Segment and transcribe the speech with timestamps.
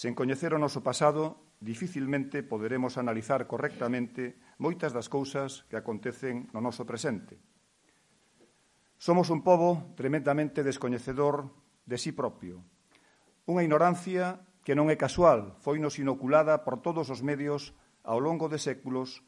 [0.00, 6.64] Sen coñecer o noso pasado, dificilmente poderemos analizar correctamente moitas das cousas que acontecen no
[6.64, 7.36] noso presente.
[8.96, 11.52] Somos un pobo tremendamente descoñecedor
[11.84, 12.64] de si sí propio.
[13.44, 18.48] Unha ignorancia que non é casual, foi nos inoculada por todos os medios ao longo
[18.48, 19.20] de séculos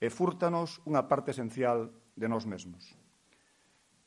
[0.00, 2.96] e fúrtanos unha parte esencial de nós mesmos.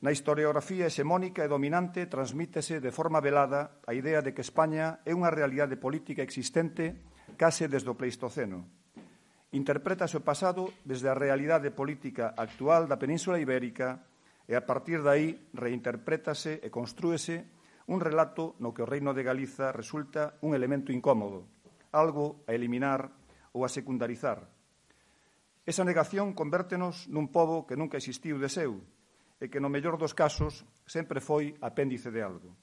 [0.02, 5.14] Na historiografía hexemónica e dominante transmítese de forma velada a idea de que España é
[5.14, 6.98] unha realidade política existente
[7.38, 8.66] case desde o Pleistoceno.
[9.54, 14.02] Interprétase o pasado desde a realidade política actual da Península Ibérica
[14.50, 17.46] e a partir dai reinterprétase e construese
[17.86, 21.46] un relato no que o Reino de Galiza resulta un elemento incómodo,
[21.94, 23.14] algo a eliminar
[23.54, 24.50] ou a secundarizar.
[25.62, 28.82] Esa negación convértenos nun pobo que nunca existiu de seu,
[29.42, 32.54] e que no mellor dos casos sempre foi apéndice de algo.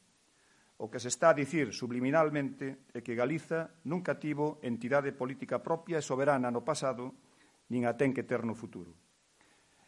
[0.79, 5.99] O que se está a dicir subliminalmente é que Galiza nunca tivo entidade política propia
[5.99, 7.19] e soberana no pasado,
[7.67, 8.95] nin a ten que ter no futuro.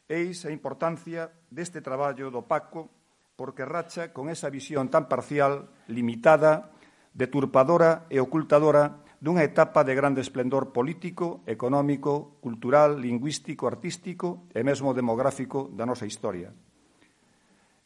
[0.04, 2.92] Eis a importancia deste traballo do Paco
[3.40, 6.76] porque racha con esa visión tan parcial, limitada,
[7.16, 14.92] deturpadora e ocultadora dunha etapa de grande esplendor político, económico, cultural, lingüístico, artístico e mesmo
[14.92, 16.52] demográfico da nosa historia.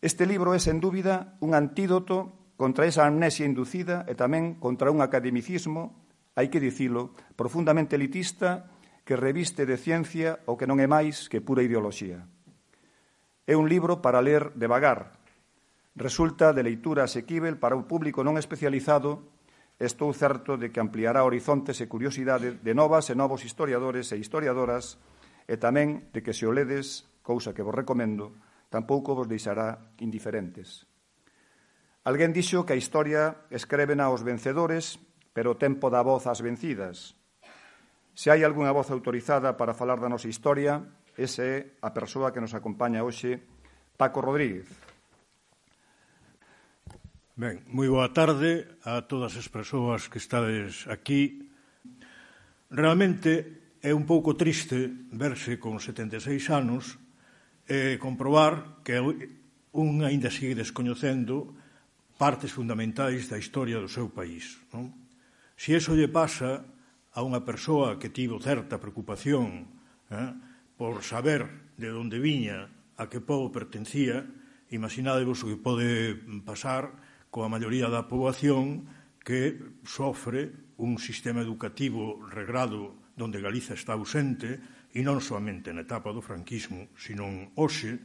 [0.02, 5.04] Este libro é, sen dúbida, un antídoto contra esa amnesia inducida e tamén contra un
[5.04, 8.72] academicismo, hai que dicilo, profundamente elitista
[9.08, 12.28] que reviste de ciencia o que non é máis que pura ideoloxía.
[13.46, 15.20] É un libro para ler devagar.
[15.96, 19.36] Resulta de leitura asequível para un público non especializado
[19.76, 24.96] Estou certo de que ampliará horizontes e curiosidade de novas e novos historiadores e historiadoras
[25.52, 28.32] e tamén de que se o ledes, cousa que vos recomendo,
[28.76, 30.84] tampouco vos deixará indiferentes.
[32.04, 35.00] Alguén dixo que a historia escreven aos vencedores,
[35.32, 37.16] pero o tempo dá voz ás vencidas.
[38.12, 40.84] Se hai algunha voz autorizada para falar da nosa historia,
[41.16, 43.40] ese é a persoa que nos acompaña hoxe,
[43.96, 44.68] Paco Rodríguez.
[47.40, 51.48] Ben, moi boa tarde a todas as persoas que estades aquí.
[52.68, 56.20] Realmente é un pouco triste verse con 76
[56.52, 57.05] anos
[57.68, 61.54] eh, comprobar que un aínda sigue descoñecendo
[62.16, 64.62] partes fundamentais da historia do seu país.
[64.72, 64.94] Non?
[65.56, 66.64] Se eso lle pasa
[67.16, 69.68] a unha persoa que tivo certa preocupación
[70.12, 70.32] eh,
[70.76, 74.24] por saber de onde viña a que povo pertencía,
[74.72, 76.16] imaginadevos o que pode
[76.48, 76.96] pasar
[77.32, 78.88] coa maioría da poboación
[79.20, 84.60] que sofre un sistema educativo regrado donde Galiza está ausente,
[84.96, 88.00] e non somente na etapa do franquismo, sino hoxe,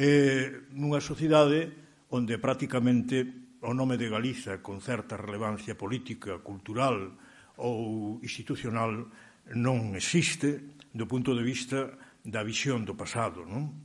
[0.00, 1.68] eh, nunha sociedade
[2.16, 7.12] onde prácticamente o nome de Galiza con certa relevancia política, cultural
[7.60, 9.04] ou institucional
[9.52, 11.92] non existe do punto de vista
[12.24, 13.44] da visión do pasado.
[13.44, 13.84] Non?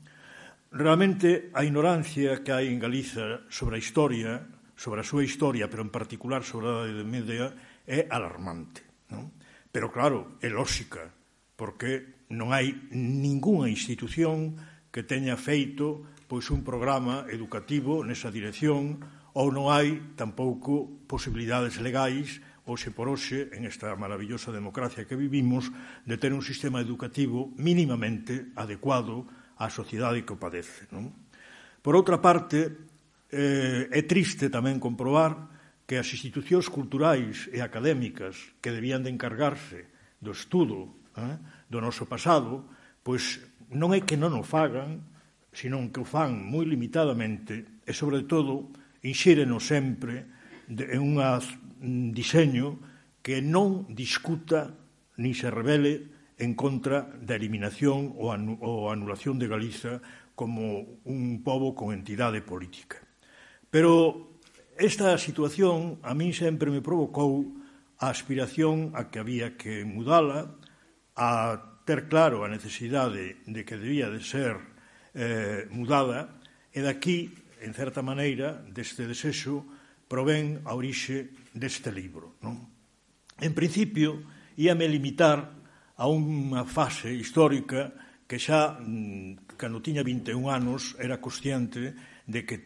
[0.72, 4.48] Realmente a ignorancia que hai en Galiza sobre a historia,
[4.80, 7.52] sobre a súa historia, pero en particular sobre a de Media,
[7.84, 8.88] é alarmante.
[9.12, 9.28] Non?
[9.76, 11.12] Pero claro, é lógica,
[11.60, 14.58] porque non hai ningunha institución
[14.94, 19.02] que teña feito pois un programa educativo nesa dirección
[19.34, 25.74] ou non hai tampouco posibilidades legais hoxe por hoxe, en esta maravillosa democracia que vivimos,
[26.06, 29.26] de ter un sistema educativo mínimamente adecuado
[29.58, 30.86] á sociedade que o padece.
[30.94, 31.10] Non?
[31.82, 32.70] Por outra parte,
[33.34, 35.50] eh, é triste tamén comprobar
[35.90, 39.90] que as institucións culturais e académicas que debían de encargarse
[40.22, 42.66] do estudo eh, do noso pasado,
[43.06, 45.06] pois non é que non o fagan,
[45.54, 48.74] senón que o fan moi limitadamente e, sobre todo,
[49.06, 50.26] inxíreno sempre
[50.66, 51.38] de, en unha,
[51.86, 52.82] un diseño
[53.22, 54.74] que non discuta
[55.22, 60.00] ni se revele en contra da eliminación ou, anu, ou anulación de Galiza
[60.34, 63.04] como un pobo con entidade política.
[63.70, 64.40] Pero
[64.80, 67.60] esta situación a min sempre me provocou
[68.00, 70.59] a aspiración a que había que mudala
[71.20, 74.56] a ter claro a necesidade de que debía de ser
[75.12, 76.40] eh, mudada
[76.72, 77.28] e daqui,
[77.60, 79.68] en certa maneira, deste desexo
[80.08, 82.40] provén a orixe deste libro.
[82.40, 82.56] Non?
[83.44, 84.24] En principio,
[84.56, 85.60] íame limitar
[86.00, 87.92] a unha fase histórica
[88.24, 92.58] que xa, mm, cando tiña 21 anos, era consciente de que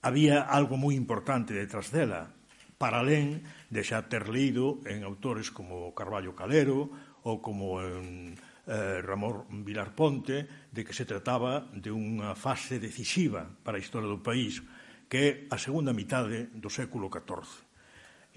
[0.00, 2.32] había algo moi importante detrás dela,
[2.80, 6.92] para alén de xa ter lido en autores como Carballo Calero
[7.26, 8.38] ou como en
[8.70, 14.06] eh, Ramón Vilar Ponte, de que se trataba de unha fase decisiva para a historia
[14.06, 14.62] do país,
[15.10, 17.66] que é a segunda mitade do século XIV.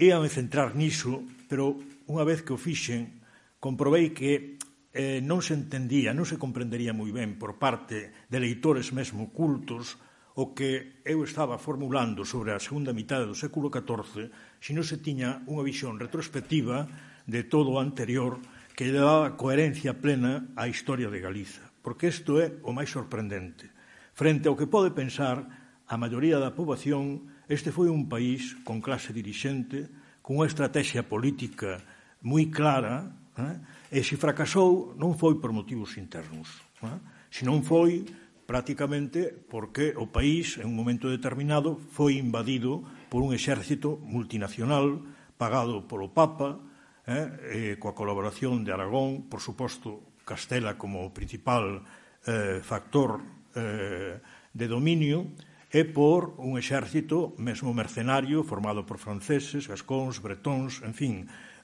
[0.01, 1.77] E a me centrar niso, pero
[2.09, 3.21] unha vez que o fixen,
[3.61, 4.57] comprovei que
[4.93, 10.01] eh, non se entendía, non se comprendería moi ben por parte de leitores mesmo cultos
[10.39, 14.31] o que eu estaba formulando sobre a segunda mitad do século XIV
[14.63, 16.87] se non se tiña unha visión retrospectiva
[17.27, 18.39] de todo o anterior
[18.79, 23.67] que dá coherencia plena á historia de Galiza, porque isto é o máis sorprendente.
[24.15, 25.43] Frente ao que pode pensar
[25.83, 29.91] a maioría da poboación, este foi un país con clase dirixente,
[30.23, 31.83] con unha estrategia política
[32.23, 33.59] moi clara, eh?
[33.91, 36.47] e se fracasou non foi por motivos internos,
[36.79, 36.99] eh?
[37.27, 38.07] senón foi
[38.47, 45.03] prácticamente porque o país, en un momento determinado, foi invadido por un exército multinacional
[45.35, 46.68] pagado polo Papa,
[47.09, 51.81] eh, eh, coa colaboración de Aragón, por suposto, Castela como principal
[52.29, 53.17] eh, factor
[53.57, 54.21] eh,
[54.53, 55.33] de dominio,
[55.69, 61.13] e por un exército mesmo mercenario formado por franceses, gascóns, bretóns, en fin,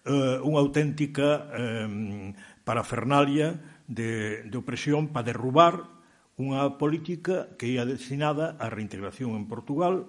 [0.05, 2.33] eh, unha auténtica eh,
[2.65, 5.89] parafernalia de, de opresión para derrubar
[6.37, 10.05] unha política que ia destinada á reintegración en Portugal,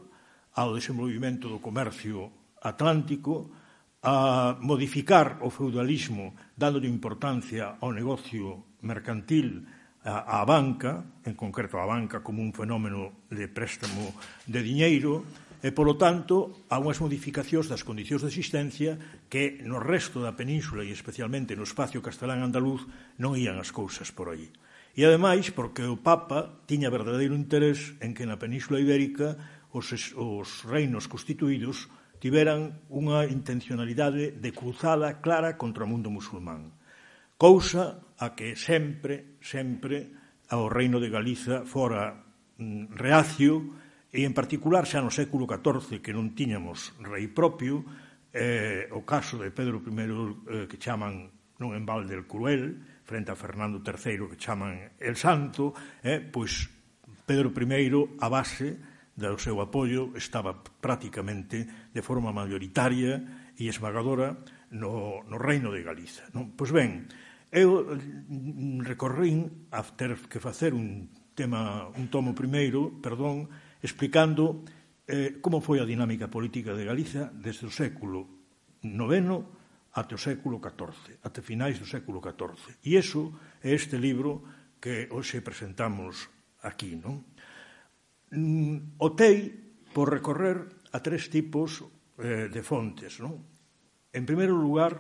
[0.57, 3.53] ao desenvolvimento do comercio atlántico,
[4.07, 9.67] a modificar o feudalismo dándolle importancia ao negocio mercantil
[10.07, 14.15] á banca, en concreto a banca como un fenómeno de préstamo
[14.47, 15.27] de diñeiro,
[15.59, 18.95] e, polo tanto, a unhas modificacións das condicións de existencia
[19.27, 22.87] que no resto da península e especialmente no espacio castelán andaluz
[23.19, 24.47] non ían as cousas por aí.
[24.95, 29.35] E, ademais, porque o Papa tiña verdadeiro interés en que na península ibérica
[29.75, 31.91] os, os reinos constituídos
[32.27, 36.75] tiveran unha intencionalidade de cruzada clara contra o mundo musulmán,
[37.39, 40.11] cousa a que sempre, sempre
[40.51, 42.19] ao reino de Galiza fora
[42.59, 43.79] mm, reacio
[44.11, 47.87] e en particular xa no século XIV que non tiñamos rei propio
[48.35, 51.31] eh, o caso de Pedro I eh, que chaman
[51.63, 52.75] non en balde el cruel
[53.07, 56.67] frente a Fernando III que chaman el santo eh, pois
[57.23, 57.87] Pedro I
[58.19, 64.37] a base do seu apoio estaba prácticamente de forma mayoritaria e esmagadora
[64.77, 66.29] no, no reino de Galiza.
[66.37, 66.53] Non?
[66.53, 67.09] Pois ben,
[67.49, 67.97] eu
[68.85, 73.49] recorrín a ter que facer un tema un tomo primeiro, perdón,
[73.81, 74.65] explicando
[75.09, 78.29] eh, como foi a dinámica política de Galiza desde o século
[78.85, 79.49] IX
[79.97, 82.85] até o século XIV, até finais do século XIV.
[82.85, 83.33] E iso
[83.65, 84.45] é este libro
[84.77, 86.29] que hoxe presentamos
[86.61, 87.25] aquí, non?
[88.31, 89.55] Mm, optei
[89.95, 91.85] por recorrer a tres tipos
[92.19, 93.23] eh, de fontes.
[93.23, 93.39] Non?
[94.11, 94.99] En primeiro lugar,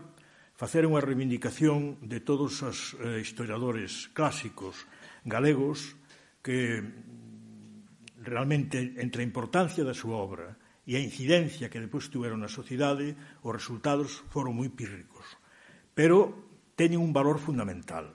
[0.55, 4.87] facer unha reivindicación de todos os eh, historiadores clásicos
[5.27, 5.99] galegos
[6.41, 10.55] que mm, realmente entre a importancia da súa obra
[10.87, 15.27] e a incidencia que depois tiveron na sociedade, os resultados foron moi pírricos,
[15.99, 16.47] pero
[16.79, 18.15] teñen un valor fundamental.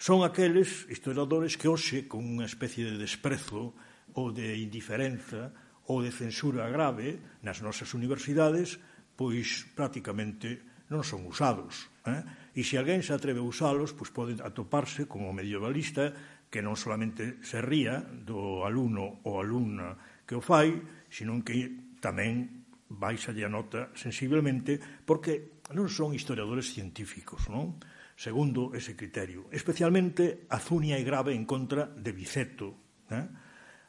[0.00, 3.76] Son aqueles historiadores que hoxe, con unha especie de desprezo,
[4.18, 5.52] ou de indiferenza
[5.90, 8.78] ou de censura grave nas nosas universidades,
[9.16, 10.62] pois prácticamente
[10.92, 11.88] non son usados.
[12.04, 12.22] Eh?
[12.52, 16.12] E se alguén se atreve a usalos, pois pode atoparse como medievalista
[16.52, 19.96] que non solamente se ría do alumno ou alumna
[20.28, 20.76] que o fai,
[21.08, 24.76] senón que tamén baixa a nota sensiblemente
[25.08, 27.80] porque non son historiadores científicos, non?
[28.12, 33.41] segundo ese criterio, especialmente azunia e grave en contra de Biceto, eh?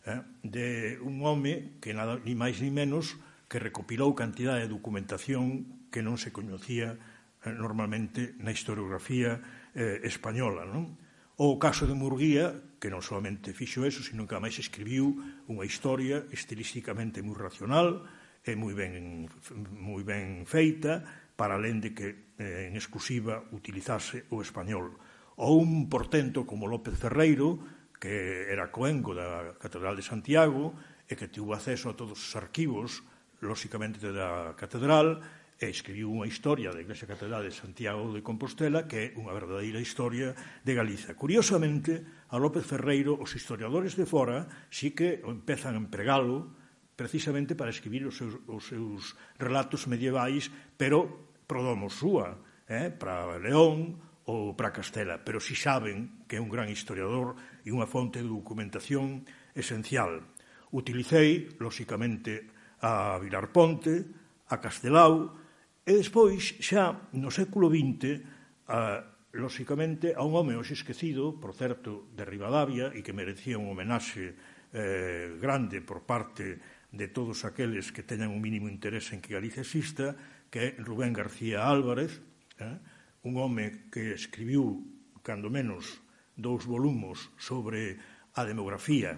[0.06, 3.16] eh, de un home que nada, ni máis ni menos
[3.48, 9.40] que recopilou cantidad de documentación que non se coñecía eh, normalmente na historiografía
[9.78, 10.66] eh, española.
[10.66, 10.98] Non?
[11.38, 15.18] O caso de Murguía, que non solamente fixo eso, sino que máis escribiu
[15.50, 18.06] unha historia estilísticamente moi racional
[18.44, 19.26] e moi ben,
[19.72, 21.02] moi ben feita,
[21.34, 24.94] para alén de que eh, en exclusiva utilizase o español.
[25.42, 27.58] Ou un portento como López Ferreiro,
[28.04, 30.76] que era coengo da Catedral de Santiago
[31.08, 33.00] e que tivo acceso a todos os arquivos,
[33.40, 35.24] lóxicamente, da Catedral,
[35.56, 39.80] e escribiu unha historia da Iglesia Catedral de Santiago de Compostela que é unha verdadeira
[39.80, 41.16] historia de Galiza.
[41.16, 46.52] Curiosamente, a López Ferreiro, os historiadores de fora, sí que empezan a empregalo
[47.00, 52.36] precisamente para escribir os seus, os seus relatos medievais, pero pro domo súa,
[52.68, 57.36] eh, para León, ou para Castela, pero si saben que é un gran historiador
[57.68, 60.24] e unha fonte de documentación esencial.
[60.72, 62.48] Utilicei, lóxicamente,
[62.80, 64.04] a Vilar Ponte,
[64.48, 65.36] a Castelao,
[65.84, 68.24] e despois, xa no século XX,
[68.72, 69.04] a,
[69.36, 74.40] lóxicamente, a un home hoxe esquecido, por certo, de Rivadavia, e que merecía un homenaxe
[74.72, 76.64] eh, grande por parte
[76.94, 80.16] de todos aqueles que teñan un mínimo interés en que Galicia exista,
[80.48, 82.24] que é Rubén García Álvarez,
[82.62, 82.80] eh,
[83.24, 84.84] un home que escribiu,
[85.24, 86.04] cando menos,
[86.36, 87.96] dous volumos sobre
[88.36, 89.16] a demografía,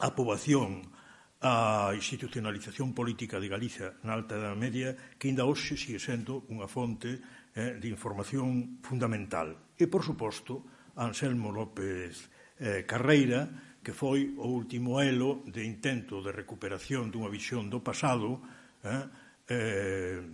[0.00, 0.90] a poboación,
[1.44, 6.66] a institucionalización política de Galicia na alta edad media, que ainda hoxe sigue sendo unha
[6.66, 7.20] fonte
[7.54, 9.76] eh, de información fundamental.
[9.76, 10.64] E, por suposto,
[10.96, 17.68] Anselmo López eh, Carreira, que foi o último elo de intento de recuperación dunha visión
[17.68, 18.40] do pasado
[18.80, 19.04] eh,
[19.52, 20.24] eh,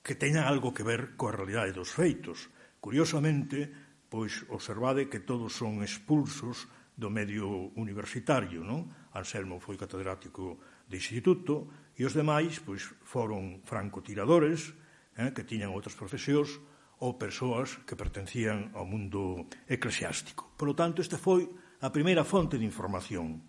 [0.00, 2.48] que teñan algo que ver coa realidade dos feitos.
[2.80, 3.68] Curiosamente,
[4.08, 6.66] pois observade que todos son expulsos
[6.96, 8.88] do medio universitario, non?
[9.16, 14.76] Anselmo foi catedrático de instituto e os demais pois foron francotiradores,
[15.16, 16.60] eh, que tiñan outras profesións
[17.00, 20.52] ou persoas que pertencían ao mundo eclesiástico.
[20.56, 21.48] Por lo tanto, esta foi
[21.80, 23.40] a primeira fonte de información,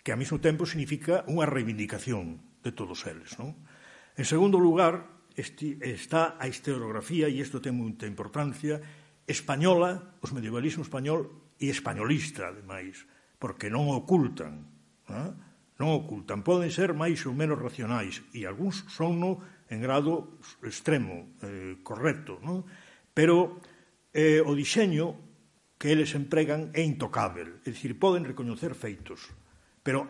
[0.00, 3.52] que ao mesmo tempo significa unha reivindicación de todos eles, non?
[4.16, 8.78] En segundo lugar, este, está a historiografía, e isto ten moita importancia,
[9.26, 13.06] española, os medievalismo español e españolista, ademais,
[13.38, 14.66] porque non ocultan,
[15.10, 15.30] ¿eh?
[15.32, 19.42] non, non ocultan, poden ser máis ou menos racionais, e algúns son no?
[19.72, 22.62] en grado extremo, eh, correcto, non?
[23.10, 23.58] pero
[24.14, 25.18] eh, o diseño
[25.80, 29.34] que eles empregan é intocável, é dicir, poden recoñecer feitos,
[29.82, 30.06] pero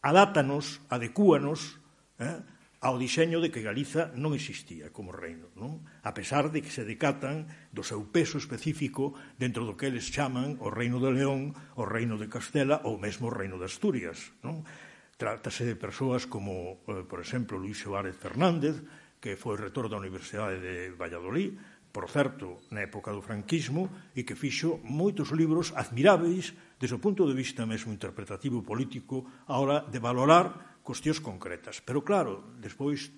[0.00, 1.78] adátanos, adecúanos,
[2.18, 2.40] eh,
[2.82, 5.86] ao diseño de que Galiza non existía como reino, non?
[6.02, 10.58] a pesar de que se decatan do seu peso específico dentro do que eles chaman
[10.58, 14.34] o reino de León, o reino de Castela ou mesmo o reino de Asturias.
[14.42, 14.66] Non?
[15.14, 18.82] Trátase de persoas como, eh, por exemplo, Luis Suárez Fernández,
[19.22, 21.54] que foi retor da Universidade de Valladolid,
[21.94, 26.50] por certo, na época do franquismo, e que fixo moitos libros admiráveis
[26.82, 31.80] desde o punto de vista mesmo interpretativo político a hora de valorar cuestións concretas.
[31.80, 33.10] Pero claro, despois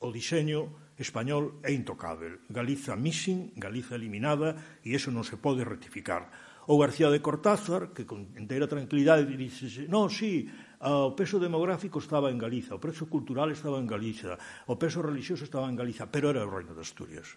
[0.00, 2.40] o diseño español é intocável.
[2.48, 6.30] Galiza missing, Galiza eliminada, e eso non se pode rectificar.
[6.70, 10.48] O García de Cortázar, que con inteira tranquilidade dixe, non, sí,
[10.80, 15.44] o peso demográfico estaba en Galiza, o peso cultural estaba en Galiza, o peso religioso
[15.44, 17.36] estaba en Galiza, pero era o reino de Asturias.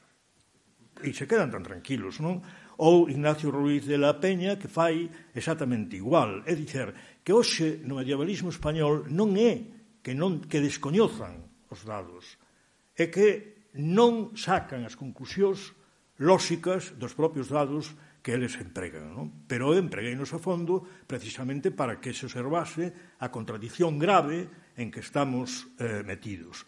[1.04, 2.40] E se quedan tan tranquilos, non?
[2.78, 6.42] ou Ignacio Ruiz de la Peña, que fai exactamente igual.
[6.46, 9.54] É dicer, que hoxe no medievalismo español non é
[10.02, 12.38] que, non, que descoñozan os dados,
[12.98, 15.74] é que non sacan as conclusións
[16.22, 19.12] lóxicas dos propios dados que eles empregan.
[19.12, 19.28] Non?
[19.50, 24.48] Pero eu empregueinos a fondo precisamente para que se observase a contradición grave
[24.80, 26.64] en que estamos eh, metidos.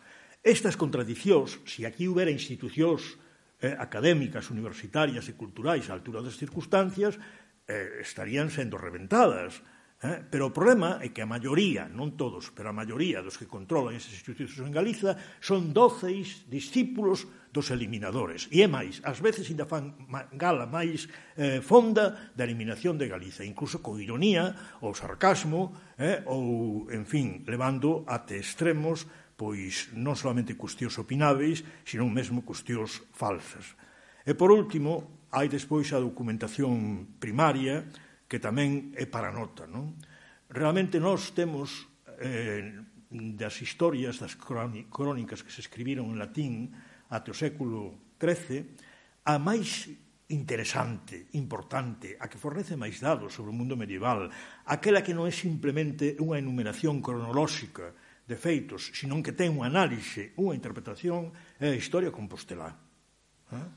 [0.45, 3.17] Estas contradicións, se aquí houbera institucións
[3.65, 7.17] eh, académicas, universitarias e culturais á altura das circunstancias
[7.65, 9.65] eh, estarían sendo reventadas.
[10.05, 10.21] Eh?
[10.29, 13.97] Pero o problema é que a maioría, non todos, pero a maioría dos que controlan
[13.97, 18.51] estes institutos en Galiza son doceis discípulos dos eliminadores.
[18.51, 19.95] E é máis, ás veces ainda fan
[20.35, 21.07] gala máis
[21.39, 27.47] eh, fonda da eliminación de Galiza, incluso co ironía ou sarcasmo, eh, ou, en fin,
[27.47, 33.75] levando até extremos pois non solamente cuestións opináveis, sino mesmo cuestións falsas.
[34.23, 37.83] E por último, hai despois a documentación primaria
[38.25, 39.99] que tamén é para nota, non?
[40.47, 41.91] Realmente nós temos
[42.23, 42.79] eh,
[43.11, 46.71] das historias, das crónicas que se escribiron en latín
[47.11, 49.91] até o século XIII, a máis
[50.33, 54.31] interesante, importante, a que fornece máis dados sobre o mundo medieval,
[54.65, 57.93] aquela que non é simplemente unha enumeración cronolóxica
[58.25, 61.29] de feitos, senón que ten unha análise, unha interpretación,
[61.61, 62.73] é a historia compostelá.
[62.73, 63.57] Eh?
[63.57, 63.69] Ah?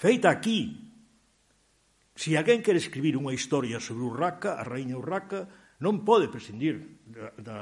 [0.00, 0.88] Feita aquí.
[2.16, 5.44] Se alguén quere escribir unha historia sobre Urraca, a raíña Urraca,
[5.84, 7.58] non pode prescindir da, da,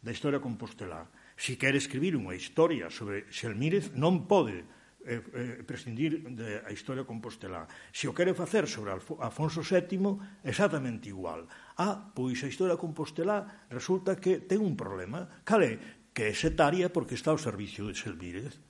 [0.00, 1.08] da historia compostelá.
[1.40, 4.64] Se quere escribir unha historia sobre Xelmírez, non pode
[5.06, 7.64] eh, eh, prescindir da historia compostelá.
[7.92, 11.48] Se o quere facer sobre Alfonso VII, exactamente igual.
[11.80, 15.42] Ah, pois a historia compostelá resulta que ten un problema.
[15.44, 18.60] Cale, que é setaria porque está ao servicio de Selvírez.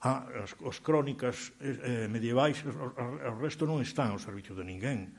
[0.00, 5.12] Ah, as, as crónicas eh, eh medievais, o, resto non están ao servicio de ninguén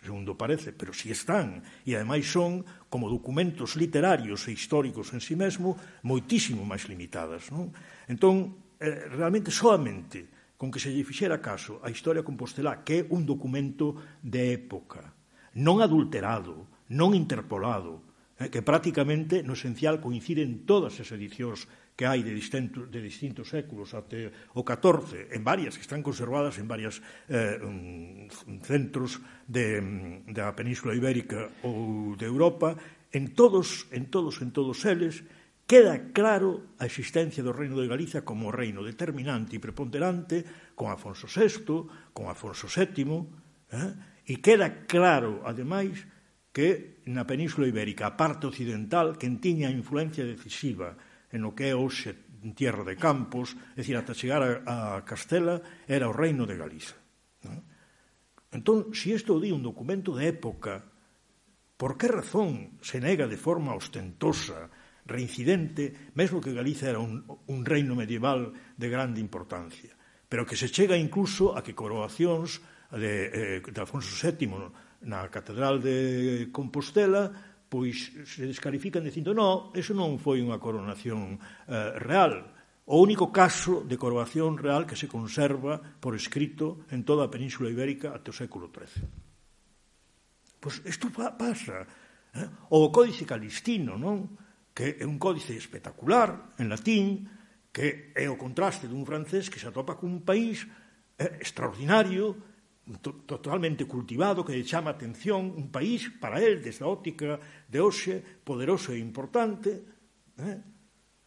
[0.00, 5.36] segundo parece, pero si están, e ademais son, como documentos literarios e históricos en sí
[5.36, 7.52] mesmo, moitísimo máis limitadas.
[7.52, 7.76] Non?
[8.08, 10.26] Entón, eh, realmente soamente
[10.58, 15.14] con que se lle fixera caso a historia compostelá, que é un documento de época,
[15.58, 18.02] non adulterado, non interpolado,
[18.38, 23.52] eh, que prácticamente no esencial coinciden todas as edicións que hai de, distintos, de distintos
[23.52, 29.78] séculos até o 14, en varias, que están conservadas en varias eh, mm, centros de,
[29.78, 32.74] mm, da Península Ibérica ou de Europa,
[33.12, 35.20] en todos, en todos, en todos eles,
[35.72, 40.44] queda claro a existencia do Reino de Galicia como reino determinante e preponderante
[40.76, 43.92] con Afonso VI, con Afonso VII, eh?
[44.28, 46.04] e queda claro, ademais,
[46.52, 50.92] que na Península Ibérica, a parte occidental, quen tiña influencia decisiva
[51.32, 52.20] en o que é hoxe
[52.52, 57.00] tierra de campos, é dicir, ata chegar a, a Castela, era o reino de Galiza.
[57.48, 57.64] Non?
[58.52, 60.84] Entón, se isto isto di un documento de época,
[61.80, 64.68] por que razón se nega de forma ostentosa
[65.06, 69.94] reincidente, mesmo que Galiza era un, un reino medieval de grande importancia,
[70.28, 75.82] pero que se chega incluso a que coroacións de, eh, de Alfonso VII na Catedral
[75.82, 82.52] de Compostela pois se descalifican dicindo no, eso non foi unha coronación eh, real.
[82.84, 87.72] O único caso de coroación real que se conserva por escrito en toda a península
[87.72, 89.08] ibérica até o século XIII.
[90.60, 91.88] Pois isto pasa.
[92.36, 92.76] Eh?
[92.76, 94.36] O Códice Calistino, non?
[94.72, 97.28] que é un códice espectacular en latín,
[97.72, 100.64] que é o contraste dun francés que se atopa cun país
[101.20, 102.36] eh, extraordinario,
[103.00, 107.38] to totalmente cultivado, que lle chama atención un país para él, desde a óptica
[107.70, 109.86] de hoxe, poderoso e importante,
[110.36, 110.58] eh?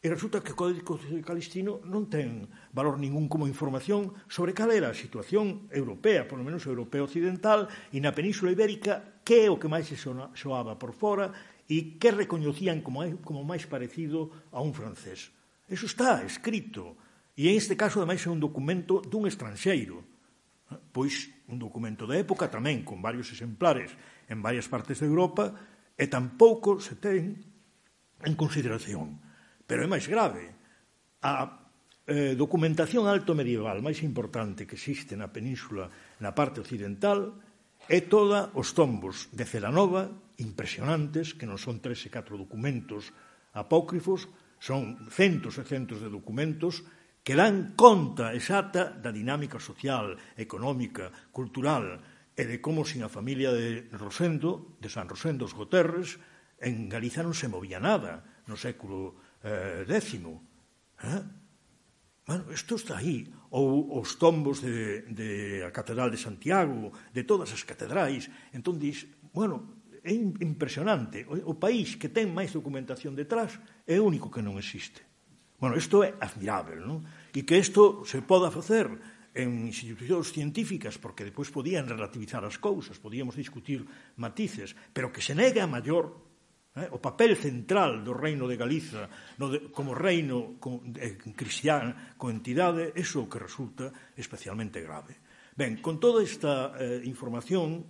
[0.05, 2.45] e resulta que o Código Calistino non ten
[2.77, 7.97] valor ningún como información sobre cal era a situación europea, polo menos europea occidental, e
[7.97, 11.33] na península ibérica, que é o que máis se soaba por fora,
[11.65, 15.33] e que recoñecían como, como máis parecido a un francés.
[15.65, 16.93] Eso está escrito,
[17.33, 20.05] e en este caso, ademais, é un documento dun estranxeiro,
[20.93, 23.93] pois un documento da época tamén con varios exemplares
[24.29, 25.53] en varias partes de Europa
[25.97, 27.37] e tampouco se ten
[28.23, 29.21] en consideración.
[29.65, 30.53] Pero é máis grave.
[31.25, 31.65] A
[32.05, 35.89] eh, documentación alto medieval máis importante que existe na península
[36.21, 37.35] na parte occidental
[37.89, 40.09] é toda os tombos de Celanova
[40.41, 43.11] impresionantes, que non son tres e catro documentos
[43.55, 44.27] apócrifos,
[44.59, 46.83] son centos e centos de documentos
[47.25, 51.99] que dan conta exata da dinámica social, económica, cultural
[52.35, 56.19] e de como sin a familia de Rosendo, de San Rosendo os Goterres,
[56.59, 60.21] en Galiza non se movía nada no século eh, X.
[60.21, 61.23] Eh?
[62.25, 63.29] Bueno, isto está aí.
[63.55, 68.27] Ou os tombos de, de a Catedral de Santiago, de todas as catedrais.
[68.51, 69.74] Entón, dis, bueno,
[70.05, 71.25] é impresionante.
[71.25, 73.57] O, o país que ten máis documentación detrás
[73.89, 75.01] é o único que non existe.
[75.57, 77.01] Bueno, isto é admirável, non?
[77.33, 78.85] E que isto se poda facer
[79.35, 83.83] en institucións científicas, porque depois podían relativizar as cousas, podíamos discutir
[84.15, 86.15] matices, pero que se negue a maior
[86.75, 89.07] eh, o papel central do reino de Galiza
[89.39, 95.19] no de, como reino con, eh, cristián, con entidade, eso que resulta especialmente grave.
[95.55, 97.87] Ben, con toda esta eh, información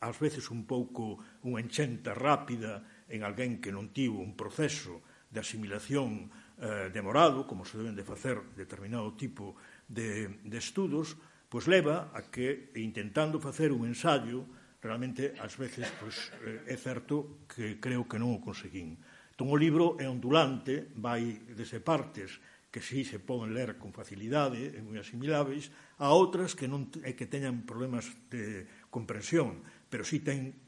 [0.00, 5.00] ás veces un pouco unha enchenta rápida en alguén que non tivo un proceso
[5.32, 6.28] de asimilación
[6.60, 9.56] eh, demorado, como se deben de facer determinado tipo
[9.88, 11.16] de, de estudos,
[11.48, 14.44] pois leva a que, intentando facer un ensayo,
[14.82, 19.00] realmente, ás veces, pois, eh, é certo que creo que non o conseguín.
[19.32, 22.40] Entón, o libro é ondulante, vai desde partes
[22.72, 27.16] que si se poden ler con facilidade, e moi asimiláveis, a outras que non é
[27.16, 30.58] que teñan problemas de comprensión pero sí ten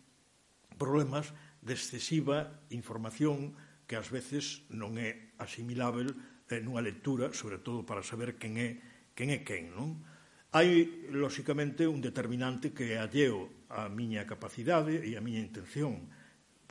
[0.78, 6.12] problemas de excesiva información que ás veces non é asimilável
[6.52, 8.68] eh, nunha lectura, sobre todo para saber quen é
[9.16, 9.98] quen é quen, non?
[10.54, 16.08] Hai, lóxicamente, un determinante que é alleo a miña capacidade e a miña intención.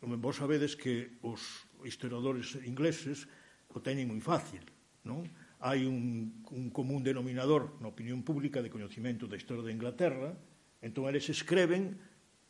[0.02, 3.30] Vos sabedes que os historiadores ingleses
[3.70, 4.66] o teñen moi fácil,
[5.06, 5.30] non?
[5.62, 10.34] Hai un, un común denominador na opinión pública de coñecimento da historia de Inglaterra,
[10.82, 11.98] entón eles escreven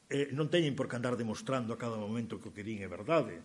[0.10, 2.90] eh, non teñen por que andar demostrando a cada momento que o que din é
[2.90, 3.44] verdade,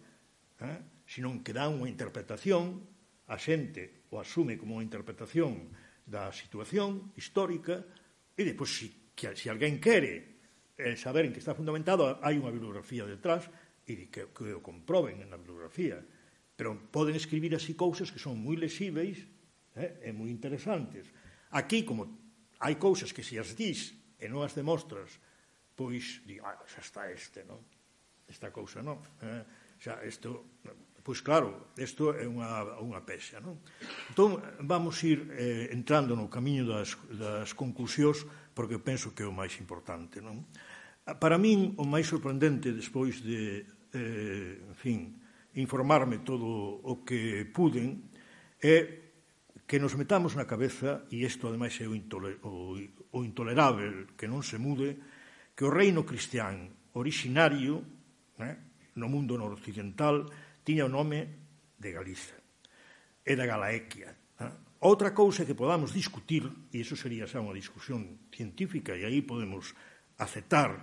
[0.62, 0.78] eh?
[1.06, 2.86] senón que dan unha interpretación,
[3.26, 5.72] a xente o asume como unha interpretación
[6.06, 7.82] da situación histórica,
[8.36, 10.38] e depois, se, que, se alguén quere
[10.78, 13.50] eh, saber en que está fundamentado, hai unha bibliografía detrás,
[13.82, 15.98] e de que, que o comproben na bibliografía,
[16.54, 19.26] pero poden escribir así cousas que son moi lesíveis
[19.74, 21.10] eh, e moi interesantes.
[21.50, 22.06] Aquí, como
[22.62, 25.10] hai cousas que se as dís e non as demostras,
[25.76, 27.60] pois, di, ah, xa está este, non?
[28.28, 29.00] Esta cousa, non?
[29.20, 29.44] Eh,
[29.80, 30.58] xa, isto,
[31.02, 33.58] pois claro, isto é unha, unha pexa, non?
[34.12, 38.22] Entón, vamos ir eh, entrando no camiño das, das conclusións,
[38.54, 40.46] porque penso que é o máis importante, non?
[41.18, 44.98] Para min, o máis sorprendente, despois de, eh, en fin,
[45.58, 48.06] informarme todo o que puden,
[48.62, 49.02] é
[49.66, 52.78] que nos metamos na cabeza, e isto ademais é o, intoler, o,
[53.12, 54.94] o intolerável que non se mude,
[55.62, 57.86] que o reino cristián originario
[58.34, 58.58] né,
[58.98, 60.26] no mundo noroccidental
[60.66, 61.38] tiña o nome
[61.78, 62.34] de Galiza
[63.22, 64.10] e da Galaequia.
[64.42, 64.50] Né?
[64.82, 69.70] Outra cousa que podamos discutir, e iso sería xa unha discusión científica, e aí podemos
[70.18, 70.74] aceptar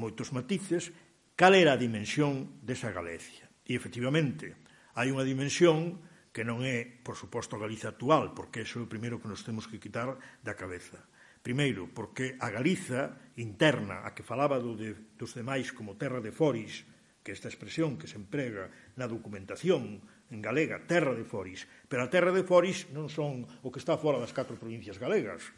[0.00, 0.96] moitos matices,
[1.36, 3.52] cal era a dimensión desa Galicia.
[3.68, 4.56] E efectivamente,
[4.96, 8.88] hai unha dimensión que non é, por suposto, a Galiza actual, porque iso é o
[8.88, 11.11] primeiro que nos temos que quitar da cabeza
[11.42, 16.30] Primeiro, porque a Galiza interna, a que falaba do de, dos demais como terra de
[16.30, 16.86] foris,
[17.22, 19.98] que esta expresión que se emprega na documentación
[20.30, 23.98] en galega, terra de foris, pero a terra de foris non son o que está
[23.98, 25.50] fora das catro provincias galegas.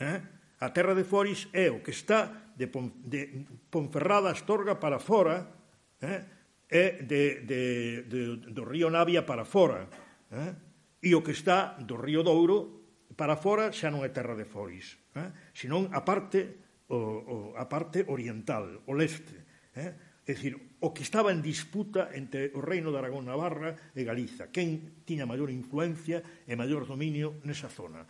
[0.00, 0.20] Eh?
[0.64, 5.44] A terra de foris é o que está de, Pon, de Ponferrada, Astorga para fora,
[6.00, 6.24] eh?
[6.72, 7.62] é de, de,
[8.08, 9.92] de, do río Navia para fora,
[10.32, 10.56] eh?
[11.04, 12.81] e o que está do río Douro
[13.22, 15.30] Para fora xa non é terra de foris, eh?
[15.54, 16.42] senón a parte,
[16.90, 19.38] o, o, a parte oriental, o leste.
[19.78, 19.94] Eh?
[20.26, 24.50] É dicir, o que estaba en disputa entre o reino de Aragón Navarra e Galiza,
[24.50, 26.18] quen tiña maior influencia
[26.50, 28.02] e maior dominio nesa zona.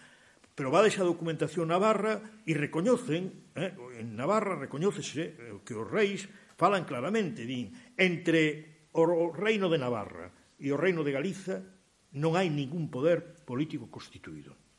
[0.57, 6.25] Pero va deixa documentación Navarra e recoñecen, eh, en Navarra recoñócese que os reis
[6.57, 7.69] falan claramente, din,
[8.01, 11.61] entre o reino de Navarra e o reino de Galiza
[12.17, 14.72] non hai ningún poder político constituído.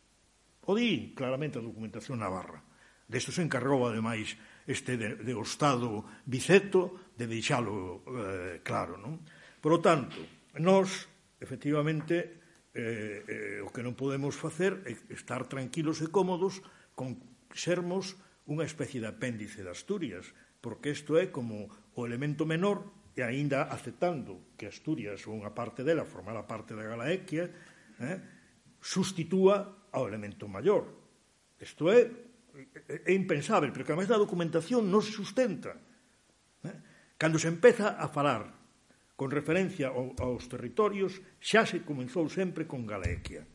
[0.66, 2.64] O di claramente a documentación navarra.
[3.08, 8.96] Desto se encargou, ademais, este de, de o Estado Biceto de deixalo eh, claro.
[8.96, 9.20] Non?
[9.60, 10.18] Por lo tanto,
[10.60, 11.12] nós,
[11.44, 12.40] efectivamente,
[12.72, 16.64] eh, eh, o que non podemos facer é estar tranquilos e cómodos
[16.96, 17.20] con
[17.52, 18.16] sermos
[18.48, 20.32] unha especie de apéndice de Asturias,
[20.64, 25.84] porque isto é como o elemento menor e aínda aceptando que Asturias ou unha parte
[25.84, 27.52] dela formara parte da Galaequia,
[28.00, 28.18] eh,
[28.80, 30.90] sustitúa ao elemento maior.
[31.62, 32.10] Isto é,
[32.90, 35.78] é impensável, porque máis da documentación non se sustenta.
[37.22, 38.52] Cando se empeza a falar
[39.16, 43.46] con referencia aos territorios, xa se comenzou sempre con Galequia,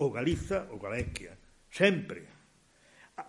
[0.00, 1.36] ou Galiza ou Galequia,
[1.68, 2.26] sempre.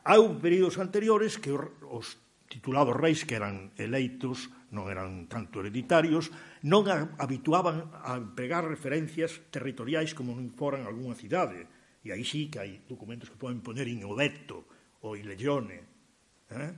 [0.08, 6.32] Hau períodos anteriores que os titulados reis que eran eleitos, non eran tanto hereditarios,
[6.66, 6.88] non
[7.20, 11.68] habituaban a empregar referencias territoriais como non foran algunha cidade,
[12.04, 14.68] e aí sí que hai documentos que poden poner in odeto
[15.02, 15.80] ou ilegione,
[16.52, 16.72] eh?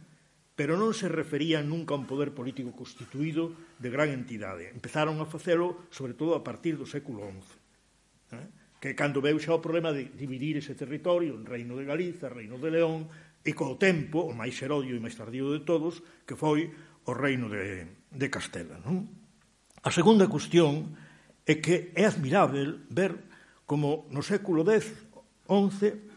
[0.55, 4.71] pero non se referían nunca a un poder político constituído de gran entidade.
[4.71, 8.37] Empezaron a facelo, sobre todo, a partir do século XI.
[8.39, 8.47] Eh?
[8.85, 12.61] que cando veu xa o problema de dividir ese territorio en Reino de Galiza, Reino
[12.61, 13.09] de León,
[13.41, 16.69] e co tempo, o máis herodio e máis tardío de todos, que foi
[17.09, 18.77] o Reino de, de Castela.
[18.85, 19.09] Non?
[19.81, 20.93] A segunda cuestión
[21.49, 23.17] é que é admirável ver
[23.65, 25.04] como no século X
[25.47, 26.15] 11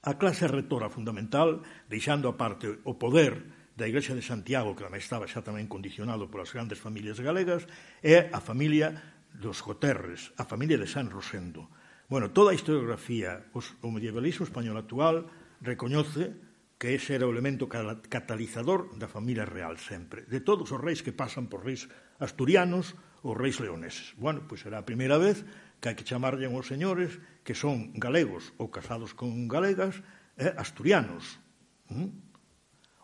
[0.00, 3.44] a clase retora fundamental, deixando a parte o poder
[3.76, 7.68] da Igrexa de Santiago, que estaba xa tamén condicionado polas grandes familias galegas,
[8.00, 8.96] é a familia
[9.36, 11.68] dos Goterres, a familia de San Rosendo.
[12.08, 15.28] Bueno, toda a historiografía, os, o medievalismo español actual,
[15.60, 16.32] recoñece
[16.80, 21.12] que ese era o elemento catalizador da familia real sempre, de todos os reis que
[21.12, 24.16] pasan por reis asturianos ou reis leoneses.
[24.16, 25.44] Bueno, pois será a primeira vez
[25.80, 30.04] que hai que chamarlle aos señores que son galegos ou casados con galegas
[30.36, 31.40] eh, asturianos.
[31.88, 32.12] Mm?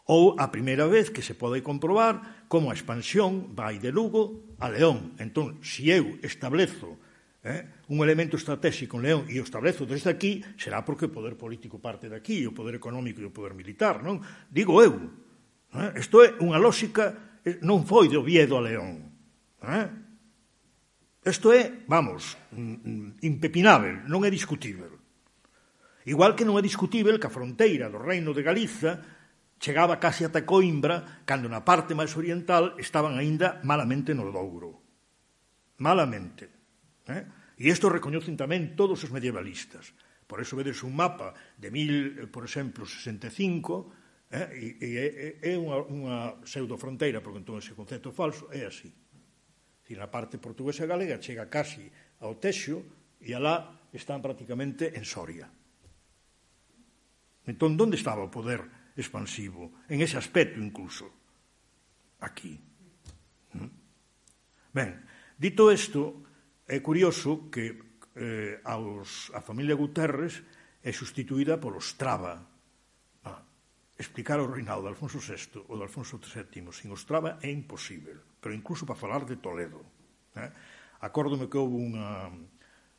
[0.07, 4.71] Ou a primeira vez que se pode comprobar como a expansión vai de Lugo a
[4.71, 5.19] León.
[5.19, 6.95] Entón, se eu establezo
[7.43, 11.35] eh, un elemento estratégico en León e o establezo desde aquí, será porque o poder
[11.35, 14.23] político parte de aquí, o poder económico e o poder militar, non?
[14.53, 14.95] Digo eu.
[15.75, 15.99] Eh?
[15.99, 19.11] Isto é unha lógica, eh, non foi de Oviedo a León.
[19.65, 20.06] Eh?
[21.27, 24.95] Isto é, vamos, mm, mm, impepinável, non é discutível.
[26.07, 29.03] Igual que non é discutível que a fronteira do reino de Galiza
[29.59, 34.87] chegaba casi ata Coimbra, cando na parte máis oriental estaban aínda malamente no Douro.
[35.83, 36.47] Malamente.
[37.11, 37.27] Eh?
[37.59, 39.99] E isto recoñecen tamén todos os medievalistas.
[40.31, 44.47] Por eso vedes un mapa de mil, por exemplo, 65, eh?
[44.55, 44.89] e, e,
[45.43, 48.95] e é unha, unha pseudofronteira, porque entón ese concepto falso é así.
[49.87, 51.87] Dicir, a parte portuguesa e galega chega casi
[52.18, 52.83] ao Texo
[53.22, 55.46] e alá están prácticamente en Soria.
[57.46, 58.66] Entón, onde estaba o poder
[58.99, 59.87] expansivo?
[59.87, 61.07] En ese aspecto incluso.
[62.18, 62.59] Aquí.
[63.55, 63.70] ¿Mm?
[64.75, 65.07] Ben,
[65.38, 66.27] dito isto,
[66.66, 67.79] é curioso que
[68.18, 70.42] eh, aos, a familia Guterres
[70.83, 72.42] é sustituída polos Traba,
[73.97, 78.53] Explicar o reinado de Alfonso VI ou de Alfonso VII sin Ostrava é imposível, pero
[78.53, 79.81] incluso para falar de Toledo.
[80.37, 80.53] Eh?
[81.01, 82.29] Acórdome que houve unha,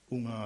[0.09, 0.39] unha,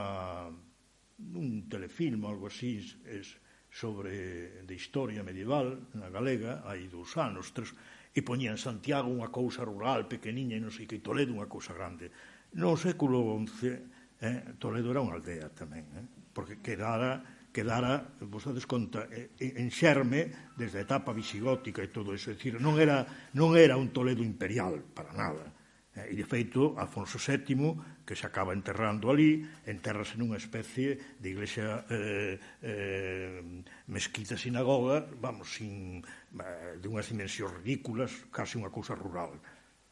[1.39, 3.39] un telefilm, algo así, es,
[3.71, 7.71] sobre de historia medieval na galega hai dous anos, tres,
[8.11, 12.11] e poñían Santiago unha cousa rural pequeniña e non sei que Toledo unha cousa grande.
[12.59, 13.71] No século XI
[14.19, 16.03] eh, Toledo era unha aldea tamén, eh,
[16.35, 22.31] porque quedara quedara, vos dades conta, en xerme desde a etapa visigótica e todo iso.
[22.31, 25.51] É dicir, non era, non era un Toledo imperial, para nada.
[25.91, 31.27] Eh, e, de feito, Alfonso VII, que se acaba enterrando ali, enterrase nunha especie de
[31.27, 33.43] iglesia eh, eh,
[33.91, 35.99] mesquita sinagoga, vamos, sin,
[36.39, 39.35] eh, de unhas dimensións ridículas, casi unha cousa rural.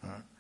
[0.07, 0.38] Eh?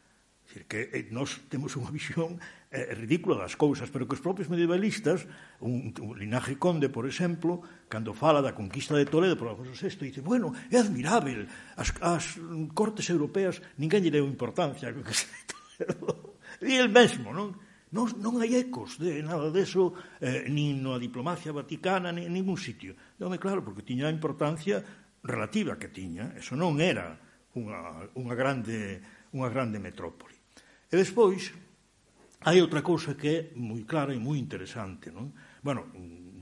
[0.49, 2.41] Dicir que eh, nós temos unha visión
[2.73, 5.29] eh, ridícula das cousas, pero que os propios medievalistas,
[5.61, 10.09] un, un linaje conde, por exemplo, cando fala da conquista de Toledo por Alfonso VI,
[10.09, 11.45] dice, bueno, é admirável,
[11.77, 12.41] as, as
[12.73, 14.89] cortes europeas ninguén lle deu importancia.
[14.89, 17.53] e el mesmo, non?
[17.93, 22.57] Non, non hai ecos de nada deso, eh, nin na diplomacia vaticana, nin en ningún
[22.57, 22.97] sitio.
[23.21, 24.81] Non é claro, porque tiña a importancia
[25.21, 27.21] relativa que tiña, eso non era
[27.53, 28.97] unha, unha grande
[29.33, 30.38] unha grande metrópoli.
[30.89, 31.53] E despois,
[32.41, 35.13] hai outra cousa que é moi clara e moi interesante.
[35.13, 35.29] Non?
[35.61, 35.85] Bueno,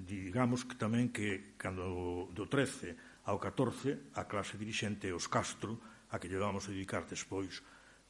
[0.07, 5.75] digamos que tamén que cando do 13 ao 14 a clase dirixente os Castro,
[6.07, 7.60] a que llevamos a dedicar despois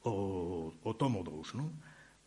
[0.05, 1.73] o, o tomo 2, non?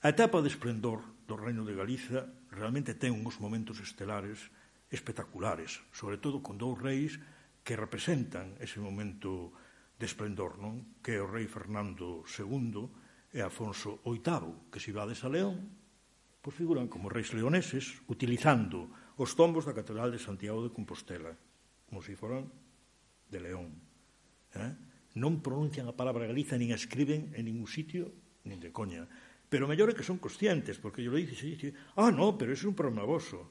[0.02, 4.50] A etapa de esplendor do Reino de Galiza realmente ten uns momentos estelares
[4.90, 7.22] espectaculares, sobre todo con dous reis
[7.62, 9.54] que representan ese momento
[10.02, 10.98] de esplendor, non?
[10.98, 12.90] Que é o rei Fernando II
[13.30, 15.70] e Afonso VIII, que se vades a León,
[16.42, 18.90] pois figuran como reis leoneses utilizando
[19.20, 21.36] os tombos da Catedral de Santiago de Compostela,
[21.86, 22.48] como se foran
[23.30, 23.70] de León.
[24.56, 24.72] Eh?
[25.20, 28.10] Non pronuncian a palabra Galiza, nin a escriben en ningún sitio,
[28.46, 29.06] nin de coña.
[29.50, 32.66] Pero mellor é que son conscientes, porque yo le dices, dice, ah, no, pero ese
[32.66, 33.50] é un problema vosso.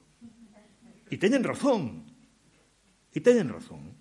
[1.07, 2.07] E teñen razón.
[3.11, 3.95] E teñen razón.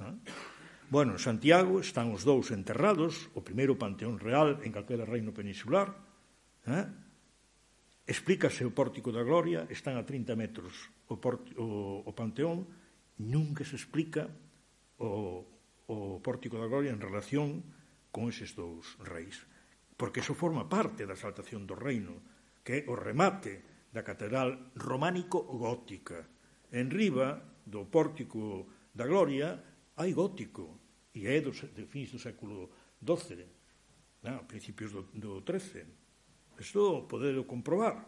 [0.00, 0.53] Eh?
[0.94, 5.90] Bueno, en Santiago están os dous enterrados, o primeiro panteón real en calquera reino peninsular.
[6.70, 6.86] Eh?
[8.06, 10.70] Explícase o Pórtico da Gloria, están a 30 metros
[11.10, 11.66] o, o,
[12.06, 12.70] o panteón,
[13.18, 14.30] nunca se explica
[15.02, 15.42] o,
[15.90, 17.66] o Pórtico da Gloria en relación
[18.14, 19.42] con eses dous reis.
[19.98, 22.22] Porque iso forma parte da exaltación do reino,
[22.62, 26.22] que é o remate da catedral románico-gótica.
[26.70, 29.58] En riba do Pórtico da Gloria
[29.98, 30.83] hai gótico,
[31.14, 33.46] e é dos, de fins do século XII,
[34.26, 34.42] non?
[34.42, 34.46] ¿eh?
[34.50, 35.86] principios do, do XIII.
[36.58, 38.02] Isto podedo comprobar.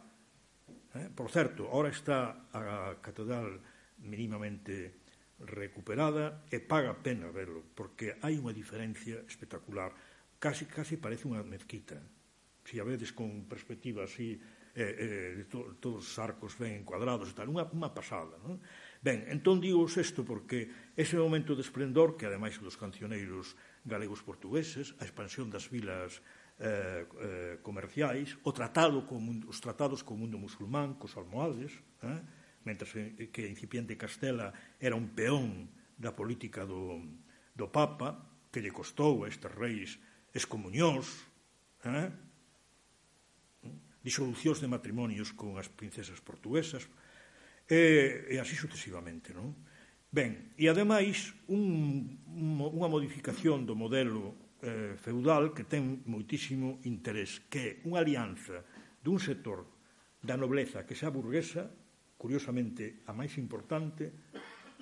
[0.99, 1.09] Eh?
[1.15, 3.63] Por certo, ahora está a catedral
[4.03, 5.07] mínimamente
[5.39, 9.93] recuperada e paga pena verlo, porque hai unha diferencia espectacular.
[10.41, 12.01] Casi, casi parece unha mezquita.
[12.67, 14.35] Se si a vedes con perspectiva así,
[14.75, 18.59] eh, eh, to, todos os arcos ben encuadrados e tal, unha, unha pasada, non?
[19.07, 20.67] Ben, entón digo isto porque
[20.99, 23.55] ese momento de esplendor que ademais dos cancioneiros
[23.87, 26.19] galegos portugueses, a expansión das vilas
[26.59, 31.71] eh, eh, comerciais, o tratado co mundo, os tratados co mundo musulmán, cos almohades,
[32.03, 32.19] eh,
[32.67, 34.51] mentre que a incipiente Castela
[34.83, 36.99] era un peón da política do,
[37.55, 40.03] do Papa, que lle costou a estes reis
[40.35, 41.07] excomunións,
[41.87, 42.11] eh,
[44.03, 46.91] disolucións de matrimonios con as princesas portuguesas,
[47.67, 49.51] E, e así sucesivamente, non?
[50.07, 57.59] Ben, e ademais un, unha modificación do modelo eh, feudal que ten moitísimo interés, que
[57.59, 58.63] é unha alianza
[59.03, 59.67] dun sector
[60.23, 61.67] da nobleza que xa burguesa,
[62.15, 64.15] curiosamente a máis importante,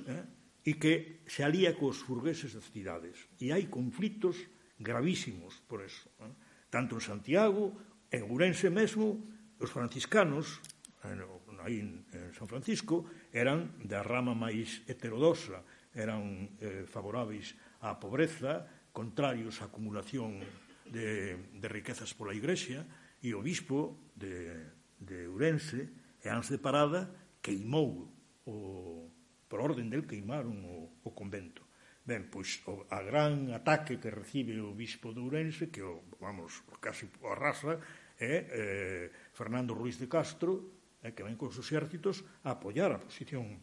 [0.04, 0.24] eh,
[0.64, 3.28] e que se alía cos burgueses das cidades.
[3.36, 4.40] E hai conflitos
[4.80, 6.08] gravísimos por eso.
[6.24, 6.32] Eh?
[6.72, 7.76] Tanto en Santiago,
[8.08, 9.20] en Ourense mesmo,
[9.60, 10.60] os franciscanos,
[11.04, 11.16] eh,
[11.64, 12.04] aí en
[12.36, 15.64] San Francisco eran da rama máis heterodoxa,
[15.96, 20.44] eran eh, favoráveis á pobreza, contrarios á acumulación
[20.84, 22.84] de, de riquezas pola Igrexa,
[23.24, 24.52] e o bispo de,
[25.00, 25.88] de Ourense,
[26.20, 27.08] Eans de Parada,
[27.40, 28.12] queimou
[28.44, 29.08] o,
[29.48, 31.64] por orden del queimaron o, o convento.
[32.04, 36.60] Ben, pois o, a gran ataque que recibe o bispo de Ourense, que o, vamos,
[36.84, 37.80] casi o arrasa,
[38.20, 40.73] é eh, Fernando Ruiz de Castro,
[41.04, 43.60] eh, que ven con sus exércitos a apoyar a posición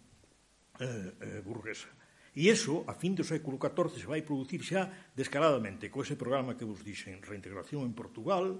[0.77, 1.89] eh, eh, burguesa.
[2.31, 6.55] E iso, a fin do século XIV, se vai producir xa descaradamente co ese programa
[6.55, 8.55] que vos dixen, reintegración en Portugal,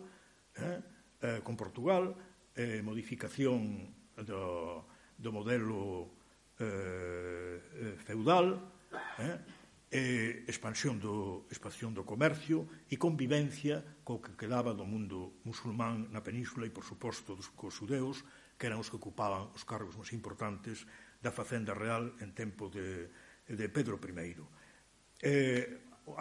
[0.60, 0.82] eh,
[1.22, 2.12] eh, con Portugal,
[2.58, 4.84] eh, modificación do,
[5.15, 6.12] do modelo
[6.60, 8.60] eh, eh, feudal,
[9.24, 9.39] eh,
[9.91, 16.24] eh, expansión do, expansión do comercio e convivencia co que quedaba do mundo musulmán na
[16.24, 18.24] península e, por suposto, dos, cos judeus,
[18.62, 20.86] que eran os que ocupaban os cargos máis importantes
[21.17, 23.10] da Facenda Real en tempo de,
[23.50, 24.38] de Pedro I.
[25.17, 25.65] Eh,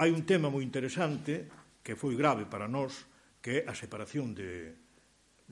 [0.00, 1.53] hai un tema moi interesante
[1.85, 3.05] que foi grave para nós,
[3.44, 4.72] que é a separación de,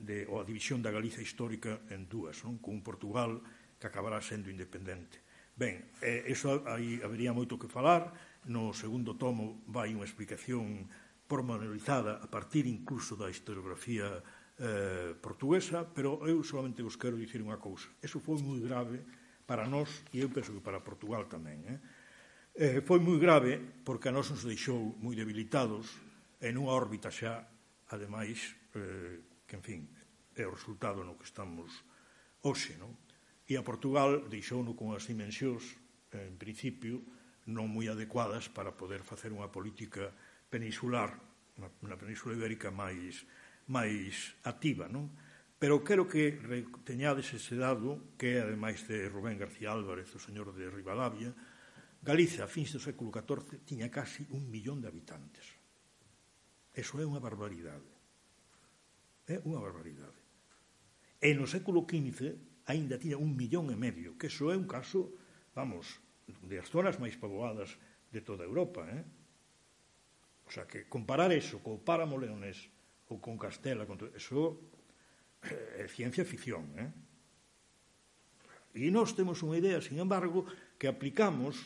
[0.01, 2.57] de, ou a división da Galiza histórica en dúas, non?
[2.57, 3.37] con Portugal
[3.77, 5.21] que acabará sendo independente.
[5.53, 8.17] Ben, eh, eso aí habería moito que falar,
[8.49, 10.89] no segundo tomo vai unha explicación
[11.29, 14.25] pormenorizada a partir incluso da historiografía
[14.59, 17.87] eh, portuguesa, pero eu solamente vos quero dicir unha cousa.
[18.03, 18.99] Eso foi moi grave
[19.47, 21.63] para nós e eu penso que para Portugal tamén.
[21.63, 21.79] Eh?
[22.59, 23.55] Eh, foi moi grave
[23.87, 25.87] porque a nós nos deixou moi debilitados
[26.43, 27.47] en unha órbita xa,
[27.89, 29.81] ademais, eh, que, en fin,
[30.35, 31.71] é o resultado no que estamos
[32.43, 32.75] hoxe.
[32.75, 32.91] Non?
[33.47, 35.79] E a Portugal deixou-no con as dimensións,
[36.11, 37.01] en principio,
[37.49, 40.11] non moi adecuadas para poder facer unha política
[40.51, 41.15] peninsular,
[41.57, 43.23] na, na península ibérica máis,
[43.69, 45.13] máis activa, non?
[45.61, 46.39] Pero quero que
[46.87, 51.31] teñades ese dado que, ademais de Rubén García Álvarez, o señor de Rivadavia,
[51.99, 55.43] Galiza, a fins do século XIV, tiña casi un millón de habitantes.
[56.71, 57.91] Eso é unha barbaridade.
[59.27, 60.15] É unha barbaridade.
[61.19, 62.39] E no século XV
[62.71, 65.11] aínda tiña un millón e medio, que eso é un caso,
[65.51, 65.99] vamos,
[66.47, 67.75] de as zonas máis poboadas
[68.15, 68.87] de toda Europa.
[68.87, 69.03] Eh?
[70.47, 72.71] O sea, que comparar eso co páramo leonés
[73.09, 73.89] ou con Castela.
[73.89, 73.97] Con...
[74.13, 74.61] Eso
[75.43, 76.69] eh, é ciencia ficción.
[76.77, 76.89] Eh?
[78.77, 80.45] E nós temos unha idea, sin embargo,
[80.77, 81.57] que aplicamos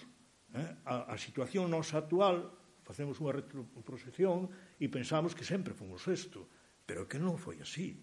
[0.55, 2.47] eh, a, a situación nosa actual,
[2.87, 4.47] facemos unha retroprosección
[4.79, 6.47] e pensamos que sempre fomos isto,
[6.87, 7.99] pero que non foi así.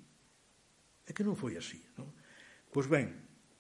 [1.09, 1.81] É que non foi así.
[1.97, 2.13] Non?
[2.69, 3.11] Pois ben,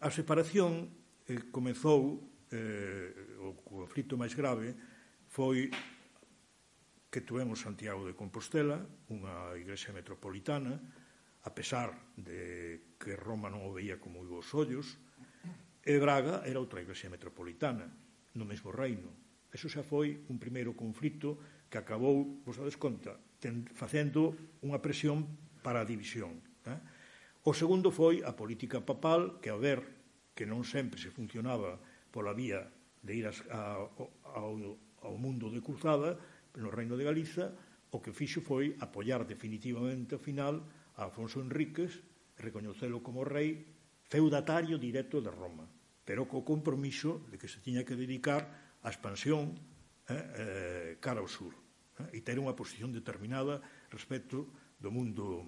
[0.01, 0.93] a separación
[1.29, 2.21] eh, comezou,
[2.53, 4.77] eh, o conflito máis grave,
[5.31, 5.73] foi
[7.11, 8.79] que tuvemos Santiago de Compostela,
[9.11, 10.79] unha igrexa metropolitana,
[11.43, 14.95] a pesar de que Roma non o veía con moi bons ollos,
[15.83, 17.91] e Braga era outra igrexa metropolitana,
[18.39, 19.11] no mesmo reino.
[19.51, 21.35] Eso xa foi un primeiro conflito
[21.67, 24.31] que acabou, vos dades conta, ten, facendo
[24.63, 25.27] unha presión
[25.67, 26.39] para a división.
[26.71, 26.79] Eh?
[27.43, 29.83] O segundo foi a política papal, que a ver
[30.39, 31.83] que non sempre se funcionaba
[32.15, 32.71] pola vía
[33.03, 33.83] de ir as, a,
[34.37, 36.21] ao, ao mundo de cruzada,
[36.59, 37.55] no Reino de Galiza,
[37.91, 40.63] o que fixo foi apoiar definitivamente ao final
[40.99, 42.03] a Afonso Enríquez
[42.39, 43.67] recoñecelo como rei
[44.07, 45.67] feudatario directo de Roma,
[46.03, 49.55] pero co compromiso de que se tiña que dedicar á expansión
[50.09, 51.55] eh, eh, cara ao sur
[52.01, 55.47] eh, e ter unha posición determinada respecto do mundo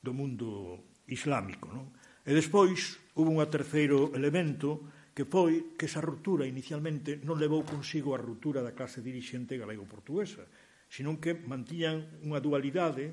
[0.00, 1.92] do mundo islámico, non?
[2.24, 8.14] E despois hubo un terceiro elemento que foi que esa ruptura inicialmente non levou consigo
[8.14, 10.46] a ruptura da clase dirixente galego-portuguesa,
[10.86, 13.10] senón que mantían unha dualidade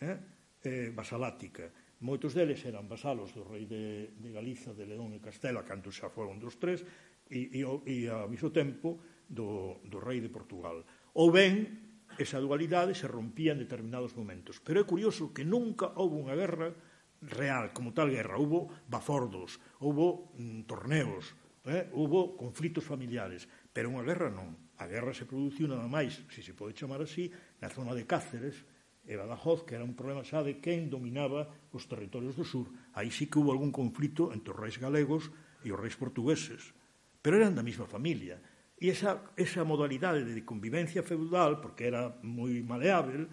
[0.00, 0.16] eh,
[0.62, 1.72] eh, basalática.
[1.98, 6.12] Moitos deles eran vasalos do rei de, de Galiza, de León e Castela, canto xa
[6.12, 6.86] foron dos tres,
[7.28, 10.84] e, e, e ao mesmo tempo do, do rei de Portugal.
[11.18, 14.62] Ou ben, esa dualidade se rompía en determinados momentos.
[14.64, 16.72] Pero é curioso que nunca houve unha guerra
[17.22, 18.38] real como tal guerra.
[18.38, 21.90] hubo bafordos, houbo mm, torneos, eh?
[21.92, 24.54] hubo conflitos familiares, pero unha guerra non.
[24.78, 28.62] A guerra se produciu nada máis, se se pode chamar así, na zona de Cáceres
[29.08, 32.70] e Badajoz, que era un problema xa de quen dominaba os territorios do sur.
[32.94, 35.32] Aí sí que hubo algún conflito entre os reis galegos
[35.66, 36.76] e os reis portugueses,
[37.18, 38.38] pero eran da mesma familia.
[38.78, 43.26] E esa, esa modalidade de convivencia feudal, porque era moi maleável,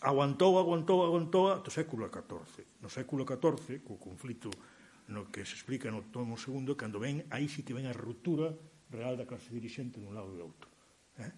[0.00, 2.82] aguantou, aguantou, aguantou ata o século XIV.
[2.82, 4.50] No século XIV, co conflito
[5.08, 8.54] no que se explica no tomo segundo, cando ven, aí sí que ven a ruptura
[8.92, 10.68] real da clase dirigente dun lado e do outro.
[11.18, 11.32] Eh?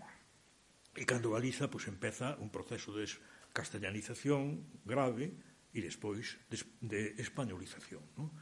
[0.98, 3.06] E cando Galiza, pois, empeza un proceso de
[3.54, 5.32] castellanización grave
[5.70, 8.02] e despois de españolización.
[8.18, 8.34] Non?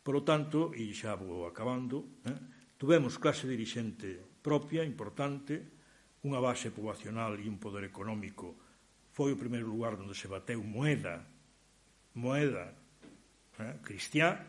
[0.00, 2.40] Por lo tanto, e xa vou acabando, eh,
[2.80, 5.60] tuvemos clase dirigente propia, importante,
[6.24, 8.69] unha base poboacional e un poder económico importante,
[9.20, 11.20] foi o primeiro lugar onde se bateu moeda,
[12.16, 12.72] moeda
[13.60, 14.40] eh, cristiá,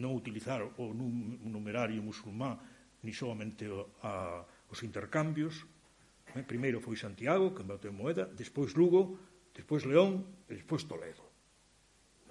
[0.00, 0.96] non utilizar o
[1.44, 2.56] numerario musulmán
[3.04, 4.40] ni solamente o, a,
[4.72, 5.60] os intercambios.
[6.32, 9.20] Eh, primeiro foi Santiago, que bateu moeda, despois Lugo,
[9.52, 11.28] despois León e despois Toledo.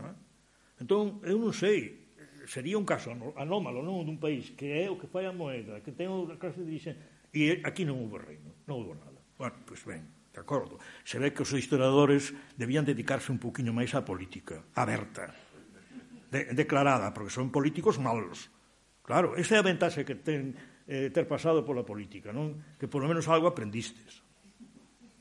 [0.02, 0.82] Eh?
[0.82, 2.10] Entón, eu non sei,
[2.50, 5.94] sería un caso anómalo, non dun país que é o que fai a moeda, que
[5.94, 9.22] ten a clase de dirigente, e aquí non houve reino, non houve nada.
[9.38, 10.82] Bueno, pois ben, de acordo?
[11.06, 15.30] Se ve que os historiadores debían dedicarse un poquinho máis á política, aberta,
[16.34, 18.50] de, declarada, porque son políticos malos.
[19.06, 20.58] Claro, esa é a ventaxe que ten
[20.90, 22.58] eh, ter pasado pola política, non?
[22.82, 24.26] Que polo menos algo aprendistes.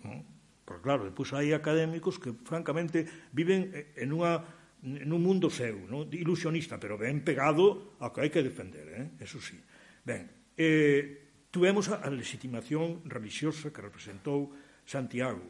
[0.01, 0.25] Non?
[0.65, 3.05] Porque claro, depois hai académicos que francamente
[3.37, 4.41] viven eh, en unha
[4.83, 6.11] en un mundo seu, non?
[6.11, 9.05] ilusionista, pero ben pegado ao que hai que defender, eh?
[9.23, 9.55] eso sí.
[10.03, 10.27] Ben,
[10.59, 14.51] eh, tuvemos a, a legitimación religiosa que representou
[14.87, 15.47] Santiago,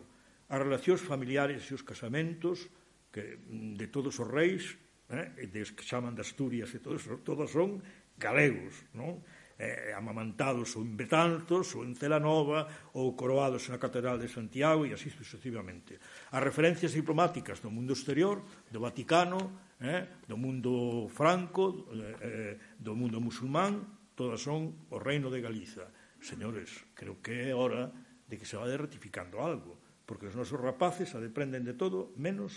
[0.52, 2.68] as relacións familiares e os casamentos
[3.12, 4.76] que, mm, de todos os reis,
[5.12, 7.80] eh, e des que chaman de Asturias e todos, todos son
[8.16, 9.20] galegos, non?
[9.62, 12.66] Eh, amamantados ou en Betanzos ou en Celanova
[12.98, 16.00] ou coroados na Catedral de Santiago e así sucesivamente.
[16.34, 22.96] As referencias diplomáticas do mundo exterior, do Vaticano, eh, do mundo franco, eh, eh do
[22.96, 25.86] mundo musulmán, todas son o reino de Galiza.
[26.18, 27.92] Señores, creo que é hora
[28.32, 29.76] de que se vaya ratificando algo,
[30.08, 32.56] porque os nosos rapaces a deprenden de todo menos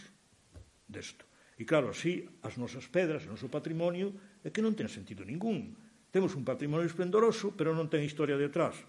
[0.87, 1.27] desto.
[1.59, 5.75] E claro, así as nosas pedras, o noso patrimonio, é que non ten sentido ningún.
[6.15, 8.79] Temos un patrimonio esplendoroso, pero non ten historia detrás.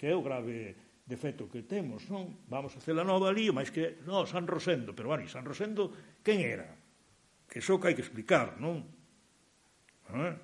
[0.00, 0.72] Que é o grave
[1.04, 2.48] defecto que temos, non?
[2.48, 4.00] Vamos a Celanova ali, máis que...
[4.08, 5.92] Non, San Rosendo, pero bueno, San Rosendo,
[6.24, 6.68] quen era?
[7.44, 8.80] Que só que hai que explicar, non?
[10.16, 10.36] Eh?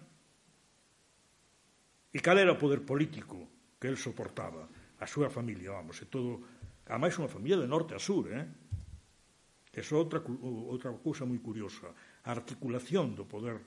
[2.13, 3.49] E cal era o poder político
[3.81, 4.72] que el soportaba?
[5.03, 6.39] a súa familia, vamos, e todo,
[6.87, 8.47] a máis unha familia de norte a sur, eh?
[9.75, 11.91] Esa outra, outra cousa moi curiosa,
[12.23, 13.59] a articulación do poder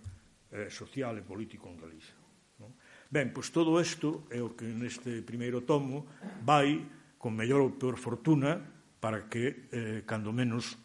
[0.55, 2.15] eh, social e político en Galicia.
[2.63, 2.71] Non?
[3.11, 6.07] Ben, pois todo isto é o que neste primeiro tomo
[6.47, 6.79] vai
[7.19, 8.55] con mellor ou peor fortuna
[9.03, 10.79] para que, eh, cando menos,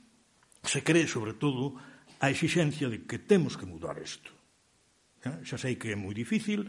[0.66, 1.78] se cree, sobre todo,
[2.20, 4.34] a exixencia de que temos que mudar isto.
[5.24, 5.46] Eh?
[5.46, 6.66] Xa sei que é moi difícil,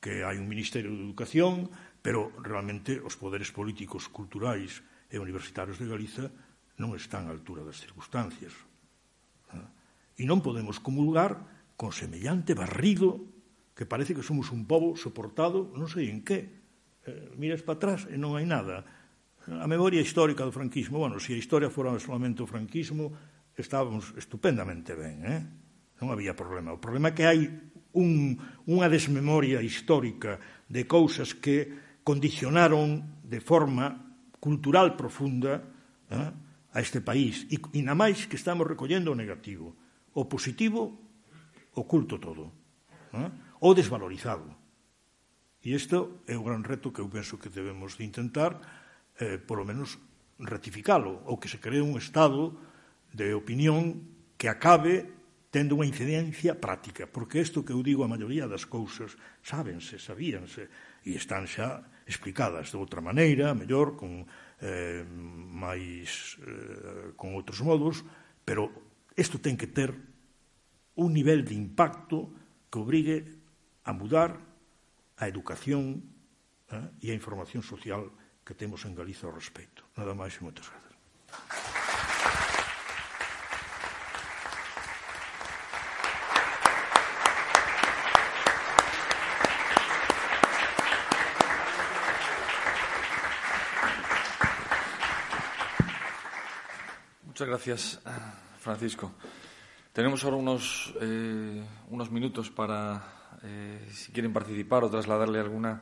[0.00, 1.68] que hai un Ministerio de Educación,
[2.00, 4.80] Pero realmente os poderes políticos, culturais
[5.12, 6.32] e universitarios de Galiza
[6.80, 8.56] non están á altura das circunstancias.
[10.16, 11.36] E non podemos comulgar
[11.76, 13.20] con semellante barrido
[13.76, 16.38] que parece que somos un pobo soportado non sei en que.
[17.08, 18.84] Eh, miras para atrás e non hai nada.
[19.48, 23.12] A memoria histórica do franquismo, bueno, se a historia fora solamente o franquismo,
[23.56, 25.40] estábamos estupendamente ben, eh?
[26.00, 26.76] non había problema.
[26.76, 27.40] O problema é que hai
[27.96, 28.36] un,
[28.68, 30.36] unha desmemoria histórica
[30.68, 35.62] de cousas que condicionaron de forma cultural profunda
[36.10, 36.34] eh,
[36.74, 37.46] a este país.
[37.46, 39.78] E, e na máis que estamos recollendo o negativo.
[40.18, 40.98] O positivo
[41.78, 42.50] oculto todo.
[43.14, 43.30] Eh,
[43.62, 44.50] o desvalorizado.
[45.62, 48.58] E isto é o gran reto que eu penso que debemos de intentar,
[49.14, 49.94] eh, polo menos,
[50.42, 52.58] ratificalo, ou que se cree un estado
[53.14, 54.02] de opinión
[54.34, 55.14] que acabe
[55.54, 59.14] tendo unha incidencia práctica, porque isto que eu digo a maioría das cousas
[59.46, 64.26] sábense, sabíanse, e están xa explicadas de outra maneira, mellor, con
[64.60, 68.02] eh, máis eh, con outros modos,
[68.42, 68.68] pero
[69.14, 69.94] isto ten que ter
[70.98, 72.34] un nivel de impacto
[72.68, 73.18] que obrigue
[73.86, 74.36] a mudar
[75.16, 76.02] a educación
[76.68, 78.10] eh, e a información social
[78.44, 79.86] que temos en Galiza ao respecto.
[79.94, 81.59] Nada máis e moitas grazas.
[97.40, 98.00] Muchas gracias,
[98.58, 99.12] Francisco.
[99.94, 103.02] Tenemos ahora unos, eh, unos minutos para,
[103.42, 105.80] eh, si quieren participar o trasladarle alguna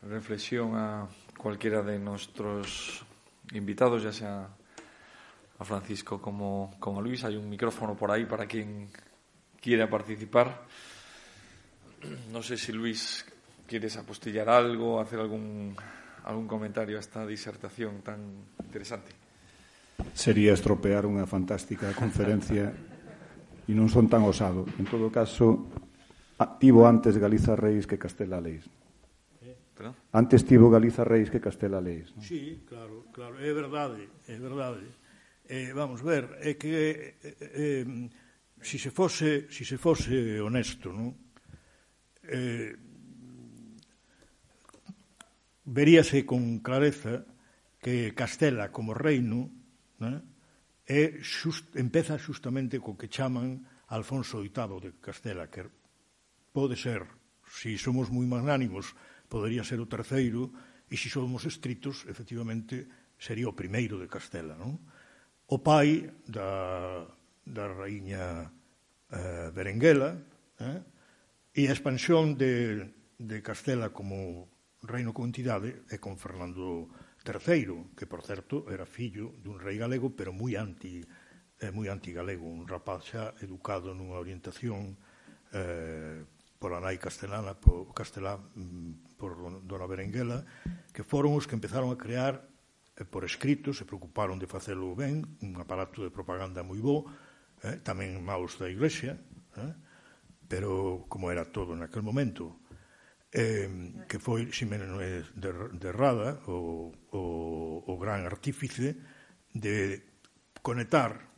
[0.00, 3.04] reflexión a cualquiera de nuestros
[3.52, 4.48] invitados, ya sea
[5.58, 7.22] a Francisco como, como a Luis.
[7.24, 8.88] Hay un micrófono por ahí para quien
[9.60, 10.64] quiera participar.
[12.32, 13.26] No sé si Luis
[13.66, 15.76] quieres apostillar algo, hacer algún,
[16.24, 19.17] algún comentario a esta disertación tan interesante
[20.14, 22.74] sería estropear unha fantástica conferencia
[23.68, 24.66] e non son tan osado.
[24.78, 25.68] En todo caso,
[26.58, 28.66] tivo antes Galiza Reis que Castela Leis.
[29.78, 29.94] Perdón?
[30.10, 32.10] Antes tivo Galiza Reis que Castela Leis.
[32.16, 32.22] Non?
[32.26, 34.86] Sí, claro, claro, é verdade, é verdade.
[35.46, 37.86] Eh, vamos ver, é que eh, eh, eh
[38.62, 41.14] si se fose, si se fose honesto, non?
[42.26, 42.74] Eh,
[45.62, 47.22] veríase con clareza
[47.78, 49.57] que Castela como reino
[50.00, 50.22] né?
[50.88, 53.60] e xust, empeza xustamente co que chaman
[53.92, 55.64] Alfonso VIII de Castela, que
[56.52, 57.04] pode ser,
[57.44, 58.96] se si somos moi magnánimos,
[59.28, 60.48] podería ser o terceiro,
[60.88, 62.88] e se si somos estritos, efectivamente,
[63.20, 64.56] sería o primeiro de Castela.
[64.56, 64.80] Non?
[65.52, 67.04] O pai da,
[67.44, 68.48] da raíña
[69.12, 70.16] eh, Berenguela
[70.60, 70.80] eh?
[71.52, 72.88] e a expansión de,
[73.20, 74.48] de Castela como
[74.84, 79.76] reino con entidade é con Fernando VIII III, que por certo era fillo dun rei
[79.76, 81.04] galego, pero moi anti
[81.60, 84.96] eh, moi antigalego, un rapaz xa educado nunha orientación
[85.52, 86.24] eh,
[86.58, 88.40] pola nai castelana, mm, por castelá,
[89.20, 90.42] por dona Berenguela,
[90.92, 92.42] que foron os que empezaron a crear
[92.96, 97.06] eh, por escrito, se preocuparon de facelo ben, un aparato de propaganda moi bo,
[97.62, 99.18] eh, tamén maus da Iglesia,
[99.58, 99.74] eh,
[100.50, 102.58] pero como era todo naquel momento,
[103.32, 103.68] eh,
[104.08, 107.22] que foi Ximeno de, de Rada, o, o,
[107.84, 108.96] o gran artífice
[109.52, 110.04] de
[110.62, 111.28] conectar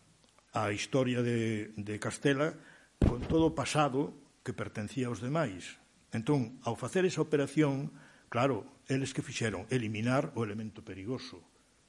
[0.52, 2.54] a historia de, de Castela
[2.98, 5.78] con todo o pasado que pertencía aos demais.
[6.10, 7.94] Entón, ao facer esa operación,
[8.26, 11.38] claro, eles que fixeron eliminar o elemento perigoso,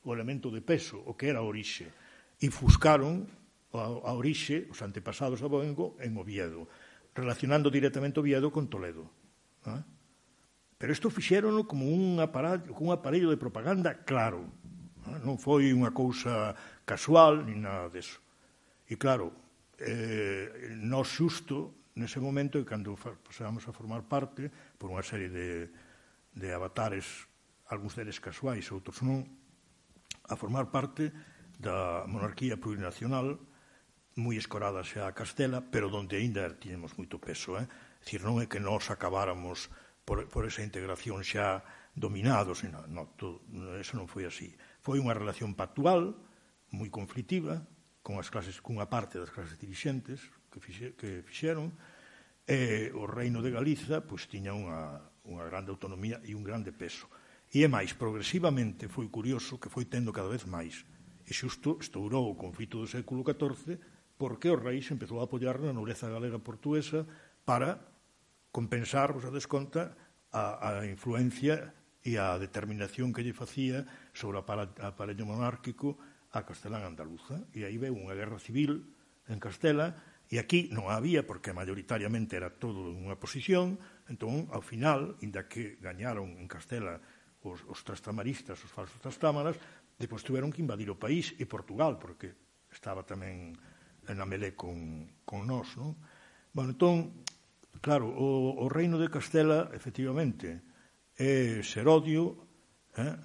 [0.05, 1.89] o elemento de peso, o que era a orixe,
[2.37, 3.25] e fuscaron
[3.73, 6.69] a, a orixe, os antepasados a Boengo, en Oviedo,
[7.17, 9.09] relacionando directamente Oviedo con Toledo.
[9.67, 9.85] Non?
[10.81, 14.49] Pero isto fixéronlo como un aparello, un aparello de propaganda claro.
[15.05, 18.17] Non, non foi unha cousa casual, ni nada deso.
[18.89, 19.29] E claro,
[19.77, 24.49] eh, no xusto nese momento e cando pasamos a formar parte
[24.79, 25.69] por unha serie de,
[26.33, 27.27] de avatares,
[27.69, 29.21] algúns deles casuais, outros non,
[30.29, 31.11] a formar parte
[31.61, 33.37] da monarquía plurinacional
[34.17, 37.67] moi escorada xa a Castela, pero donde aínda tínhamos moito peso, eh?
[38.01, 39.69] Dicir, non é que nós acabáramos
[40.05, 41.61] por, por esa integración xa
[41.95, 43.43] dominados, no, no, todo,
[43.77, 44.55] eso non foi así.
[44.81, 46.15] Foi unha relación pactual,
[46.71, 47.67] moi conflitiva,
[48.01, 51.75] con as clases, cunha parte das clases dirixentes que, fixe, que fixeron,
[52.47, 54.97] e o reino de Galiza pois, tiña unha,
[55.27, 57.05] unha grande autonomía e un grande peso.
[57.51, 60.87] E é máis, progresivamente foi curioso que foi tendo cada vez máis.
[61.27, 63.77] E xusto estourou o conflito do século XIV
[64.15, 67.03] porque o rei se empezou a apoiar na nobreza galega portuguesa
[67.43, 67.90] para
[68.51, 69.95] compensar, vos dades conta,
[70.31, 71.73] a, a influencia
[72.03, 75.97] e a determinación que lle facía sobre o aparello monárquico
[76.31, 77.43] a Castelán Andaluza.
[77.55, 78.85] E aí veu unha guerra civil
[79.31, 83.75] en Castela E aquí non había, porque maioritariamente era todo unha posición,
[84.07, 87.03] entón, ao final, inda que gañaron en Castela
[87.43, 89.59] os, os trastamaristas, os falsos trastámaras,
[89.99, 92.31] depois tiveron que invadir o país e Portugal, porque
[92.71, 93.59] estaba tamén
[94.07, 95.99] na melé con, con nós, non?
[96.55, 97.27] Bueno, entón,
[97.79, 100.59] Claro, o, o reino de Castela, efectivamente,
[101.15, 102.49] é Serodio,
[102.97, 103.15] eh,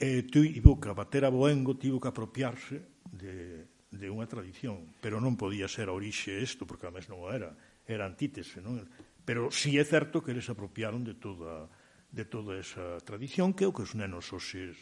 [0.00, 5.36] e tivo que bater a Boengo, tivo que apropiarse de, de unha tradición, pero non
[5.36, 7.52] podía ser a orixe isto, porque a mes non era,
[7.84, 8.80] era antítese, non?
[9.28, 11.68] Pero si sí é certo que eles apropiaron de toda,
[12.08, 14.72] de toda esa tradición que é o que os nenos hoxe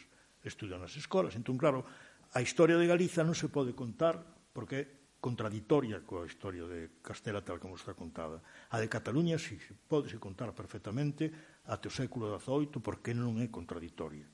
[0.47, 1.35] estudan nas escolas.
[1.35, 1.83] Entón, claro,
[2.31, 4.23] a historia de Galiza non se pode contar
[4.55, 8.39] porque contradictoria coa historia de Castela tal como está contada.
[8.71, 9.75] A de Cataluña si se
[10.19, 11.31] contar perfectamente
[11.67, 14.25] até o século XVIII porque non é contradictoria.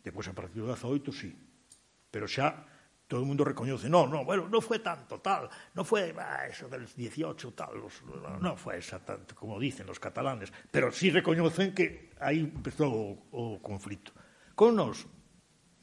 [0.00, 1.30] Depois a partir do XVIII sí,
[2.08, 2.64] pero xa
[3.04, 6.72] todo o mundo recoñece, no, no, bueno, non foi tanto tal, non foi ah, eso
[6.72, 11.76] del 18 tal, los, non no esa tanto como dicen os catalanes, pero sí recoñecen
[11.76, 14.16] que aí empezou o, o conflito.
[14.56, 15.04] Con nós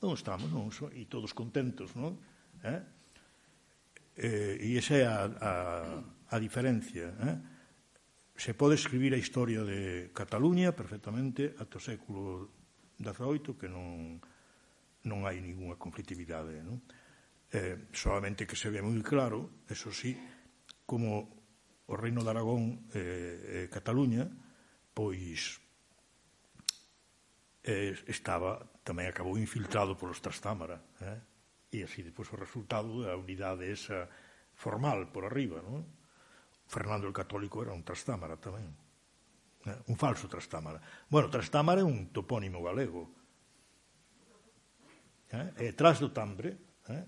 [0.01, 2.17] non estamos, non, e todos contentos, non?
[2.65, 2.81] Eh?
[4.21, 5.53] Eh, e esa é a, a,
[6.29, 7.09] a diferencia.
[7.25, 7.37] Eh?
[8.37, 12.53] Se pode escribir a historia de Cataluña perfectamente ata o século
[13.01, 14.21] XVIII, que non,
[15.09, 16.61] non hai ninguna conflictividade.
[16.61, 16.85] Non?
[17.49, 20.13] Eh, solamente que se ve moi claro, eso sí,
[20.85, 21.33] como
[21.89, 24.29] o Reino de Aragón e eh, eh, Cataluña,
[24.93, 25.57] pois
[27.65, 30.77] eh, estaba, tamén acabou infiltrado polos Trastámara.
[31.01, 31.30] Eh?
[31.71, 34.11] e así depois o resultado da unidade esa
[34.53, 35.87] formal por arriba, non?
[36.67, 38.67] Fernando el Católico era un trastámara tamén.
[39.87, 40.83] Un falso trastámara.
[41.07, 43.07] Bueno, trastámara é un topónimo galego.
[45.31, 45.71] Eh?
[45.71, 46.59] É tras do tambre,
[46.91, 47.05] eh?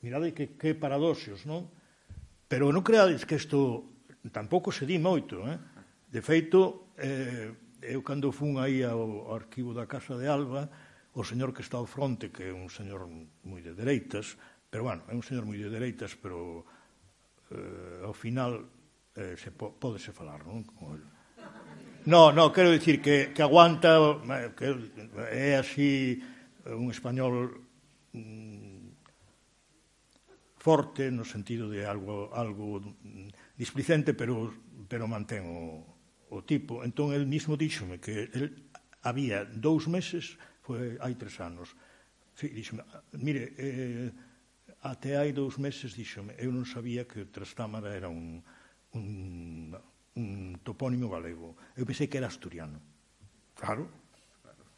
[0.00, 1.68] mirade que, que paradoxos, non?
[2.48, 3.92] Pero non creades que isto
[4.32, 5.58] tampouco se di moito, eh?
[6.08, 7.52] De feito, eh,
[7.84, 10.70] eu cando fun aí ao arquivo da Casa de Alba,
[11.16, 14.36] o señor que está ao fronte, que é un señor moi de dereitas,
[14.68, 16.68] pero, bueno, é un señor moi de dereitas, pero
[17.56, 18.68] eh, ao final
[19.16, 20.68] eh, se po pódese falar, non?
[20.76, 21.02] Con el.
[22.04, 24.76] No, no, quero dicir que, que aguanta, eh, que
[25.32, 27.64] é así eh, un español
[28.12, 28.92] mm,
[30.60, 32.84] forte no sentido de algo algo
[33.56, 34.52] displicente, pero
[34.84, 35.80] pero mantén o,
[36.28, 36.84] o tipo.
[36.84, 38.68] Entón, el mismo díxome que el
[39.06, 40.34] había dous meses,
[40.66, 41.70] foi hai tres anos.
[42.34, 42.82] Dixome,
[43.14, 44.10] mire, eh,
[44.82, 48.42] até hai dous meses, dixome, eu non sabía que Trastámara era un,
[48.98, 49.70] un,
[50.18, 50.30] un
[50.66, 51.54] topónimo galego.
[51.78, 52.82] Eu pensei que era asturiano.
[53.54, 53.86] Claro,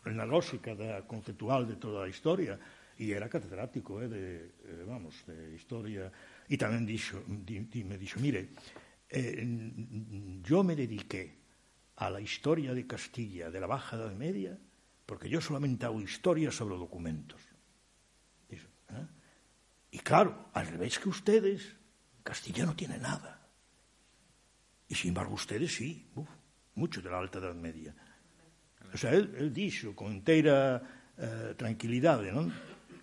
[0.04, 2.60] na lógica da conceptual de toda a historia,
[2.98, 4.24] e era catedrático, eh, de,
[4.60, 6.12] eh, vamos, de historia,
[6.50, 8.52] e tamén dixo, di, di, me dixo, mire,
[9.08, 9.40] eh,
[10.44, 11.37] yo me dediqué
[11.98, 14.56] a la historia de Castilla de la Baja Edad Media,
[15.04, 17.42] porque yo solamente hago historia sobre documentos.
[18.50, 19.06] ¿Eh?
[19.90, 21.76] Y claro, al revés que ustedes,
[22.22, 23.48] Castilla no tiene nada.
[24.86, 26.28] Y sin embargo ustedes sí, uf,
[26.74, 27.94] mucho de la Alta Edad Media.
[28.94, 30.80] O sea, él, él dixo con inteira
[31.18, 32.48] eh, tranquilidade, non?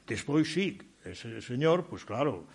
[0.07, 2.47] Despois sí, ese señor, pois pues claro,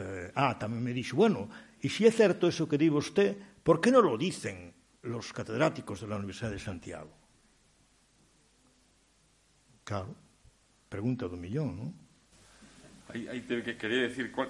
[0.00, 1.46] eh, ah, tamén me dixo, bueno,
[1.78, 5.32] e se si é certo eso que di vosté, por que non lo dicen los
[5.32, 7.10] catedráticos de la Universidad de Santiago.
[9.84, 10.14] Claro,
[10.88, 11.92] pregunta do millón, ¿no?
[13.12, 14.48] Ahí, ahí te quería decir, ¿cuál,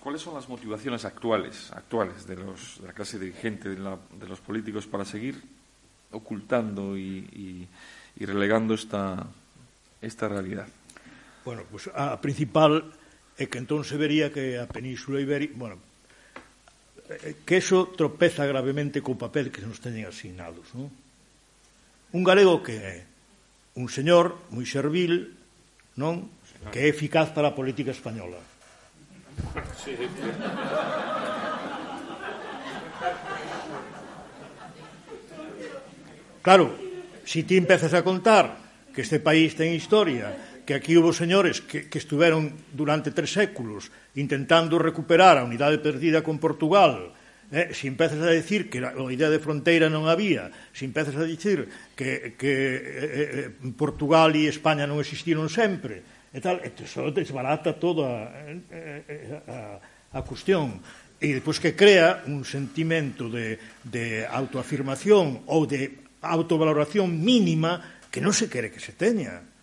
[0.00, 4.26] ¿cuáles son las motivaciones actuales, actuales de, los, de la clase dirigente, de, la, de
[4.26, 5.40] los políticos para seguir
[6.10, 7.68] ocultando y, y,
[8.16, 9.26] y relegando esta,
[10.00, 10.66] esta realidad?
[11.44, 12.88] Bueno, pues a principal
[13.36, 15.76] é que entón se vería que a Península Ibérica, bueno,
[17.10, 20.72] Eh, eh, que eso tropeza gravemente co papel que nos teñen asignados.
[20.72, 20.88] Non?
[22.16, 22.96] Un galego que é
[23.76, 25.36] un señor moi servil,
[26.00, 26.32] non?
[26.72, 28.40] que é eficaz para a política española.
[29.76, 29.92] Sí.
[36.44, 36.76] Claro,
[37.24, 38.56] se si ti empezas a contar
[38.92, 43.92] que este país ten historia, que aquí hubo señores que, que estuveron durante tres séculos
[44.16, 47.12] intentando recuperar a unidade perdida con Portugal,
[47.52, 51.28] eh, se empezas a decir que a idea de fronteira non había, se empezas a
[51.28, 56.02] dicir que, que eh, eh, Portugal e España non existiron sempre,
[56.34, 58.26] e tal, e só desbarata toda
[58.72, 60.82] eh, a, a, a cuestión.
[61.22, 63.56] E depois que crea un sentimento de,
[63.86, 69.53] de autoafirmación ou de autovaloración mínima que non se quere que se teña.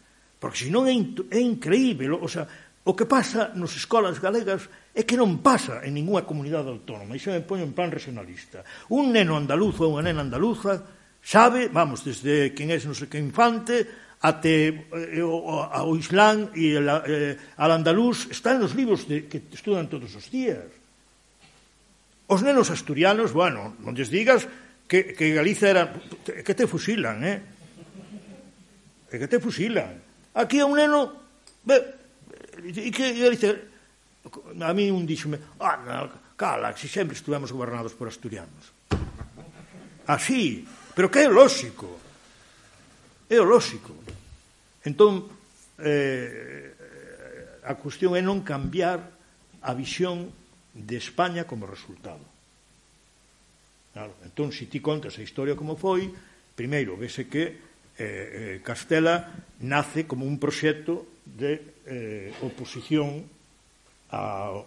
[0.41, 0.97] Porque senón é,
[1.37, 2.49] é increíble, o sea,
[2.81, 4.65] o que pasa nas escolas galegas
[4.97, 8.65] é que non pasa en ninguna comunidade autónoma, e xa me poño en plan regionalista.
[8.89, 10.81] Un neno andaluz ou unha nena andaluza
[11.21, 13.85] sabe, vamos, desde quen é non sei que infante,
[14.25, 19.45] até eh, o, o Islán e el, eh, al andaluz, está nos libros de, que
[19.53, 20.65] estudan todos os días.
[22.25, 24.49] Os nenos asturianos, bueno, non lles digas
[24.89, 25.93] que, que Galiza era...
[26.25, 27.37] que te fusilan, eh?
[29.05, 31.11] que te fusilan Aquí é un neno...
[31.65, 31.77] Ve,
[32.61, 33.49] e que e dice,
[34.61, 38.71] a mí un díxome, ah, no, cala, si sempre estuvemos gobernados por asturianos.
[40.07, 41.99] Así, pero que é lógico.
[43.31, 43.95] É o lógico.
[44.83, 45.29] Entón,
[45.79, 48.99] eh, a cuestión é non cambiar
[49.61, 50.33] a visión
[50.73, 52.23] de España como resultado.
[53.93, 56.09] Claro, entón, se ti contas a historia como foi,
[56.55, 57.70] primeiro, vese que
[58.01, 59.29] Eh, eh, Castela
[59.61, 63.29] nace como un proxecto de eh, oposición
[64.09, 64.57] a,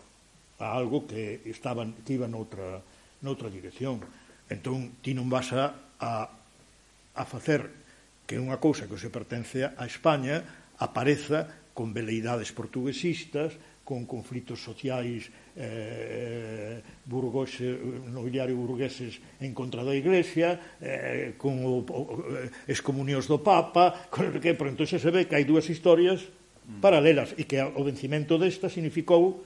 [0.63, 2.79] a algo que estaba que iba noutra,
[3.27, 3.99] noutra dirección.
[4.47, 7.75] Entón, ti non vas a, a, a facer
[8.23, 15.29] que unha cousa que se pertence a España apareza con veleidades portuguesistas, con conflitos sociais
[15.55, 17.79] eh, eh, burgose,
[18.09, 22.01] nobiliario burgueses en contra da Iglesia, eh, con o, o,
[22.33, 26.81] eh, excomunións do Papa, con que, pero entón se ve que hai dúas historias mm.
[26.81, 29.45] paralelas e que o vencimento desta significou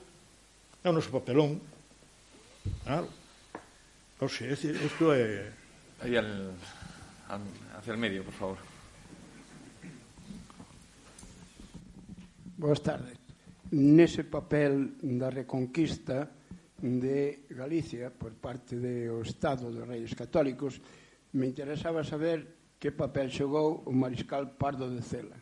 [0.80, 1.59] é o noso papelón.
[2.86, 3.11] Claro.
[4.22, 5.51] O sea, isto é...
[6.01, 6.55] Aí al,
[7.28, 7.43] al,
[7.78, 8.59] hacia el medio, por favor.
[12.59, 13.18] Boas tardes
[13.71, 16.31] nese papel da reconquista
[16.79, 20.81] de Galicia por parte do Estado dos Reis Católicos
[21.35, 25.37] me interesaba saber que papel xogou o Mariscal Pardo de Cela.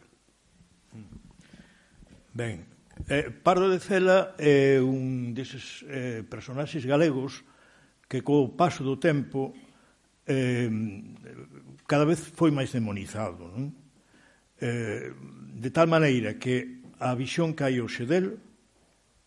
[2.32, 2.64] Ben,
[3.08, 7.44] eh, Pardo de Cela é un deses eh, personaxes galegos
[8.08, 9.52] que co paso do tempo
[10.24, 10.72] eh,
[11.86, 13.46] cada vez foi máis demonizado.
[13.52, 13.70] Non?
[14.56, 15.12] Eh,
[15.56, 18.40] de tal maneira que a visión que hai hoxe del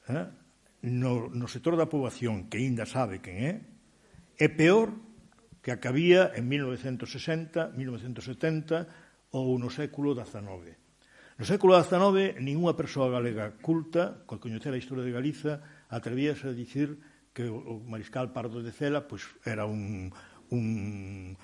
[0.09, 0.26] eh,
[0.82, 3.53] no, no sector da poboación que aínda sabe quen é
[4.39, 4.95] é peor
[5.61, 10.80] que a que había en 1960, 1970 ou no século XIX.
[11.36, 15.59] No século XIX, ninguna persoa galega culta, coa coñecer a historia de Galiza,
[15.91, 16.95] atrevíase a dicir
[17.36, 20.09] que o mariscal Pardo de Cela pois, era un,
[20.55, 21.36] un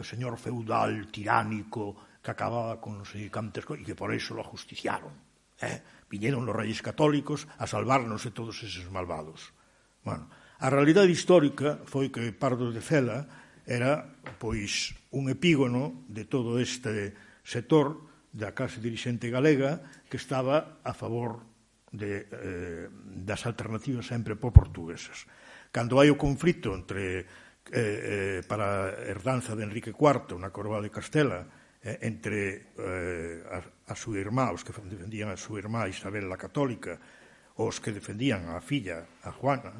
[0.00, 5.23] señor feudal tiránico que acababa con non sei cantes e que por iso lo justiciaron
[5.64, 5.80] Eh?
[6.12, 9.56] Viñeron os reyes católicos a salvarnos de todos eses malvados.
[10.04, 10.28] Bueno,
[10.60, 13.26] a realidade histórica foi que Pardo de Cela
[13.64, 14.04] era
[14.36, 17.96] pois un epígono de todo este sector
[18.34, 21.46] da clase dirigente galega que estaba a favor
[21.94, 25.24] de, eh, das alternativas sempre por portuguesas.
[25.70, 27.24] Cando hai o conflito entre
[27.72, 31.46] eh, eh, para a herdanza de Enrique IV na Coroa de Castela
[31.84, 36.40] eh, entre eh, a, a súa irmá, os que defendían a súa irmá Isabel la
[36.40, 36.96] Católica,
[37.60, 39.76] os que defendían a filla, a Juana,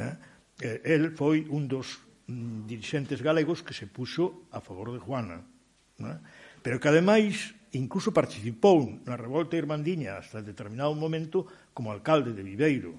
[0.00, 0.16] eh,
[0.64, 5.44] eh el foi un dos mm, dirigentes galegos que se puxo a favor de Juana.
[6.00, 6.18] Eh?
[6.64, 11.44] Pero que ademais incluso participou na revolta irmandiña hasta determinado momento
[11.76, 12.96] como alcalde de Viveiro.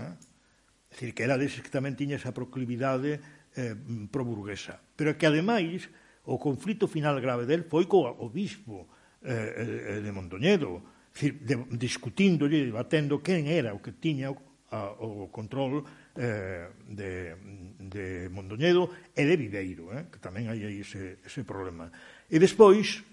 [0.00, 0.16] Eh?
[0.16, 3.20] É dicir, que era deses que tamén tiña esa proclividade
[3.52, 3.76] eh,
[4.08, 4.80] pro-burguesa.
[4.96, 5.92] Pero que ademais
[6.26, 8.90] o conflito final grave del foi co obispo
[9.22, 10.82] eh, eh de Mondoñedo,
[11.14, 14.36] decir, de, discutindo e debatendo quen era o que tiña o,
[14.70, 15.86] a, o control
[16.18, 17.36] eh, de,
[17.78, 21.88] de Mondoñedo e de Viveiro, eh, que tamén hai aí ese, ese problema.
[22.28, 23.06] E despois,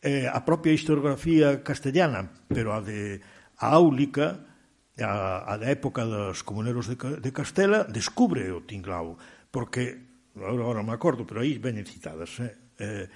[0.00, 3.20] eh, a propia historiografía castellana, pero a de
[3.58, 4.42] a áulica,
[4.98, 9.18] a, a da época dos comuneros de, de Castela, descubre o tinglao,
[9.50, 12.56] porque agora, agora me acordo, pero aí veñen citadas, eh?
[12.78, 13.06] Eh,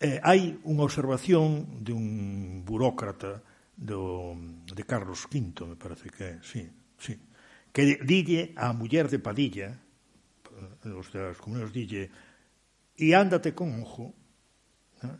[0.00, 3.44] eh, hai unha observación de un burócrata
[3.76, 6.68] do, de Carlos V, me parece que é, sí,
[7.00, 7.16] sí,
[7.72, 12.12] que dille á muller de Padilla, eh, os das comunidades dille,
[13.00, 14.12] e ándate con ojo,
[15.00, 15.16] ¿no?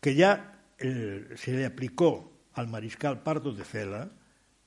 [0.00, 4.10] que ya eh, se le aplicó al mariscal Pardo de Cela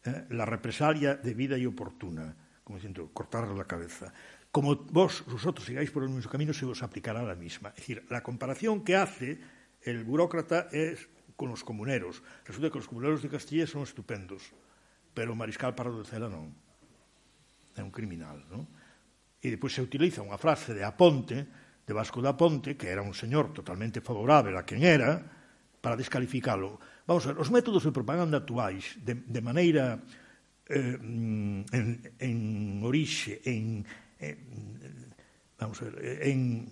[0.05, 4.13] eh, la represalia debida y oportuna, como diciendo, cortarle la cabeza
[4.55, 7.75] como vos, vosotros sigáis por el mismo camino, se os aplicará la misma.
[7.75, 9.35] Es decir, la comparación que hace
[9.83, 12.23] el burócrata es con los comuneros.
[12.45, 14.55] Resulta que los comuneros de Castilla son estupendos,
[15.13, 16.55] pero Mariscal Pardo de Cela non.
[17.75, 18.63] É un criminal, non?
[19.43, 21.43] E depois se utiliza unha frase de Aponte,
[21.83, 25.19] de Vasco da Ponte, que era un señor totalmente favorable a quen era,
[25.83, 26.79] para descalificalo.
[27.03, 29.99] Vamos a ver, os métodos de propaganda actuais, de, de maneira
[30.71, 31.87] eh, mm, en,
[32.23, 32.39] en
[32.87, 33.83] orixe, en,
[34.19, 34.37] eh,
[35.57, 36.69] vamos a ver, eh, en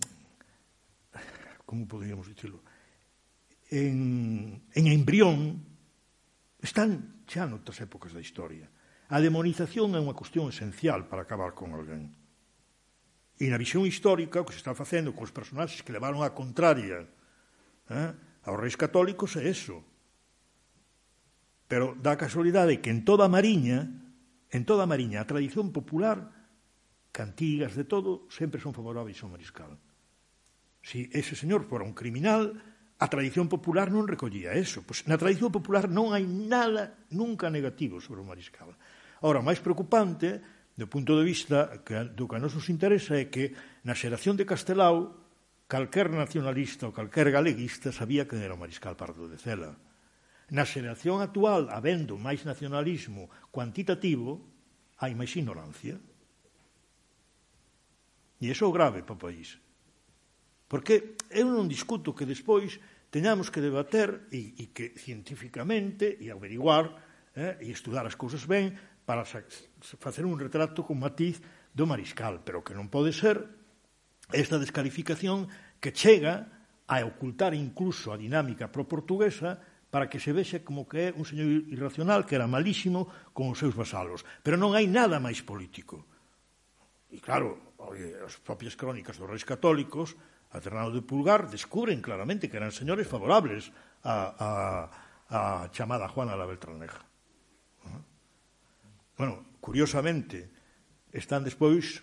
[1.65, 2.61] como podríamos dicirlo,
[3.71, 5.65] en, en embrión
[6.61, 8.69] están xa noutras épocas da historia.
[9.09, 12.13] A demonización é unha cuestión esencial para acabar con alguén.
[13.41, 17.09] E na visión histórica o que se está facendo cos personaxes que levaron a contraria
[17.89, 18.11] eh,
[18.45, 19.81] aos reis católicos é eso.
[21.65, 23.89] Pero dá casualidade que en toda a Mariña,
[24.53, 26.42] en toda a Mariña, a tradición popular
[27.13, 29.77] cantigas, de todo, sempre son favoráveis ao mariscal.
[30.81, 32.57] Si ese señor fora un criminal,
[32.99, 34.81] a tradición popular non recollía eso.
[34.81, 38.75] Pois na tradición popular non hai nada nunca negativo sobre o mariscal.
[39.23, 40.43] Ora, o máis preocupante
[40.73, 43.53] do punto de vista que, do que a nos interesa é que
[43.85, 45.23] na xeración de Castelao
[45.69, 49.77] calquer nacionalista ou calquer galeguista sabía que era o Mariscal Pardo de Cela.
[50.53, 54.43] Na xeración actual, habendo máis nacionalismo cuantitativo,
[55.01, 55.97] hai máis ignorancia.
[58.43, 59.55] E iso é grave para o país.
[60.67, 62.75] Porque eu non discuto que despois
[63.07, 66.91] teñamos que debater e, e que científicamente e averiguar
[67.39, 68.75] eh, e estudar as cousas ben
[69.07, 71.39] para facer un retrato con matiz
[71.71, 73.47] do mariscal, pero que non pode ser
[74.35, 75.47] esta descalificación
[75.79, 76.51] que chega
[76.91, 79.55] a ocultar incluso a dinámica pro-portuguesa
[79.87, 83.61] para que se vexe como que é un señor irracional que era malísimo con os
[83.63, 84.27] seus vasalos.
[84.43, 86.11] Pero non hai nada máis político.
[87.13, 87.77] E claro,
[88.25, 90.17] as propias crónicas dos reis católicos,
[90.49, 93.69] a Fernando de Pulgar, descubren claramente que eran señores favorables
[94.01, 94.49] a, a,
[95.29, 97.05] a chamada Juana la Beltraneja.
[97.85, 98.01] ¿Ah?
[99.13, 100.49] Bueno, curiosamente,
[101.13, 102.01] están despois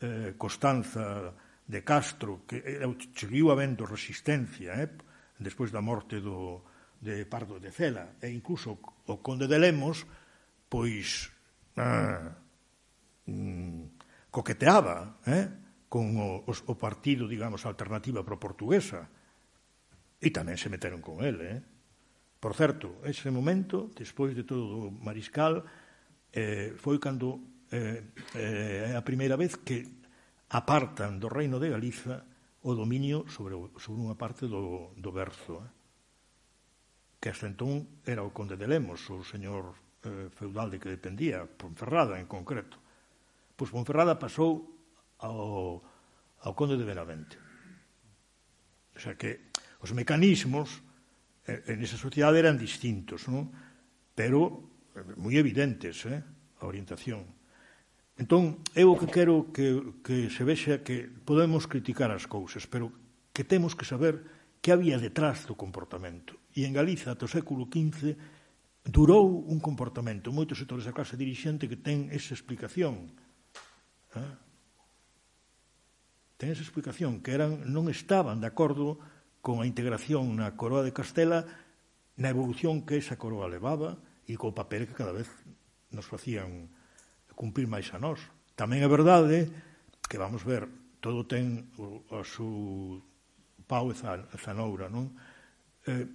[0.00, 1.36] eh, Constanza
[1.68, 4.88] de Castro, que eh, seguiu habendo resistencia eh,
[5.36, 6.64] despois da morte do,
[7.04, 10.08] de Pardo de Cela, e incluso o conde de Lemos,
[10.72, 11.28] pois...
[11.76, 12.32] Ah,
[13.28, 13.91] mm,
[14.32, 15.46] coqueteaba eh,
[15.92, 19.12] con o, os, o partido, digamos, alternativa pro portuguesa,
[20.18, 21.36] e tamén se meteron con el.
[21.44, 21.60] Eh.
[22.40, 25.62] Por certo, ese momento, despois de todo o mariscal,
[26.32, 27.38] eh, foi cando
[27.70, 29.84] eh, eh, a primeira vez que
[30.48, 32.24] apartan do reino de Galiza
[32.64, 35.70] o dominio sobre, sobre unha parte do, do Berzo, eh?
[37.22, 41.46] que hasta entón era o conde de Lemos, o señor eh, feudal de que dependía,
[41.46, 42.81] Ponferrada en concreto.
[43.56, 44.72] Pois Ponferrada pasou
[45.18, 45.82] ao,
[46.42, 47.38] ao conde de Benavente.
[48.96, 50.82] O sea que os mecanismos
[51.46, 53.50] eh, en esa sociedade eran distintos, non?
[54.14, 56.22] pero eh, moi evidentes eh?
[56.60, 57.26] a orientación.
[58.20, 62.92] Entón, eu o que quero que, que se vexa que podemos criticar as cousas, pero
[63.32, 64.22] que temos que saber
[64.60, 66.38] que había detrás do comportamento.
[66.54, 68.14] E en Galiza, até o século XV,
[68.86, 70.30] durou un comportamento.
[70.30, 73.10] Moitos sectores da clase dirixente que ten esa explicación
[74.16, 74.32] ¿eh?
[76.36, 78.98] Ten esa explicación, que eran non estaban de acordo
[79.38, 81.46] con a integración na coroa de Castela,
[82.18, 85.30] na evolución que esa coroa levaba e co papel que cada vez
[85.94, 86.66] nos facían
[87.38, 88.18] cumplir máis a nós.
[88.58, 89.48] Tamén é verdade
[90.10, 90.68] que vamos ver,
[91.00, 93.00] todo ten o, o seu
[93.70, 93.96] pau e
[94.36, 95.14] zanoura, non?
[95.86, 96.06] Eh,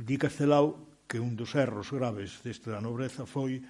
[0.00, 3.62] di Castelao que un dos erros graves desta nobreza foi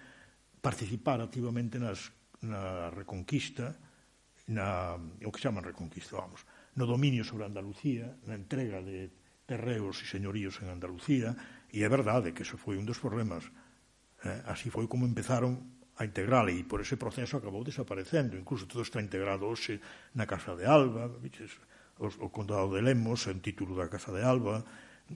[0.65, 2.09] participar activamente nas,
[2.41, 3.77] na reconquista,
[4.49, 6.49] na, o que chaman reconquista, vamos,
[6.81, 9.13] no dominio sobre Andalucía, na entrega de
[9.45, 11.37] terreos e señoríos en Andalucía,
[11.69, 13.45] e é verdade que eso foi un dos problemas.
[14.25, 18.41] Eh, así foi como empezaron a integrar e por ese proceso acabou desaparecendo.
[18.41, 19.85] Incluso todo está integrado hoxe
[20.17, 24.65] na Casa de Alba, o, o Condado de Lemos en título da Casa de Alba,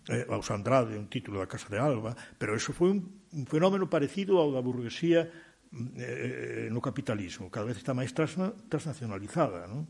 [0.09, 3.89] eh, Aos Andrade, un título da Casa de Alba, pero eso foi un, un fenómeno
[3.89, 9.66] parecido ao da burguesía mm, eh, eh, no capitalismo, cada vez está máis transna, transnacionalizada,
[9.66, 9.89] non?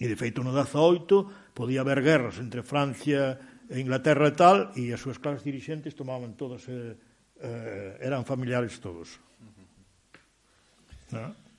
[0.00, 3.36] E de feito no 18 podía haber guerras entre Francia
[3.68, 6.96] e Inglaterra e tal, e as súas clases dirigentes tomaban todas eh,
[7.40, 9.20] eh, eran familiares todos.
[9.40, 9.68] Uh -huh.
[11.16, 11.50] ¿No?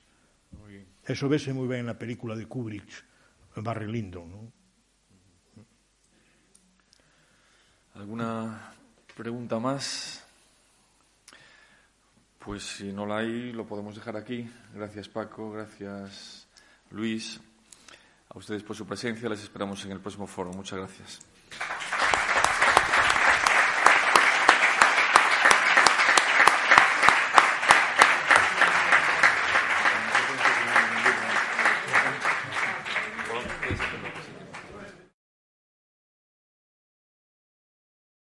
[1.02, 2.86] Eso vese moi ben na película de Kubrick,
[3.58, 4.46] Barry Lyndon, non?
[7.94, 8.74] ¿Alguna
[9.16, 10.24] pregunta más?
[12.38, 14.50] Pues si no la hay, lo podemos dejar aquí.
[14.74, 16.46] Gracias Paco, gracias
[16.90, 17.40] Luis.
[18.30, 19.28] A ustedes por su presencia.
[19.28, 20.50] Les esperamos en el próximo foro.
[20.52, 22.01] Muchas gracias.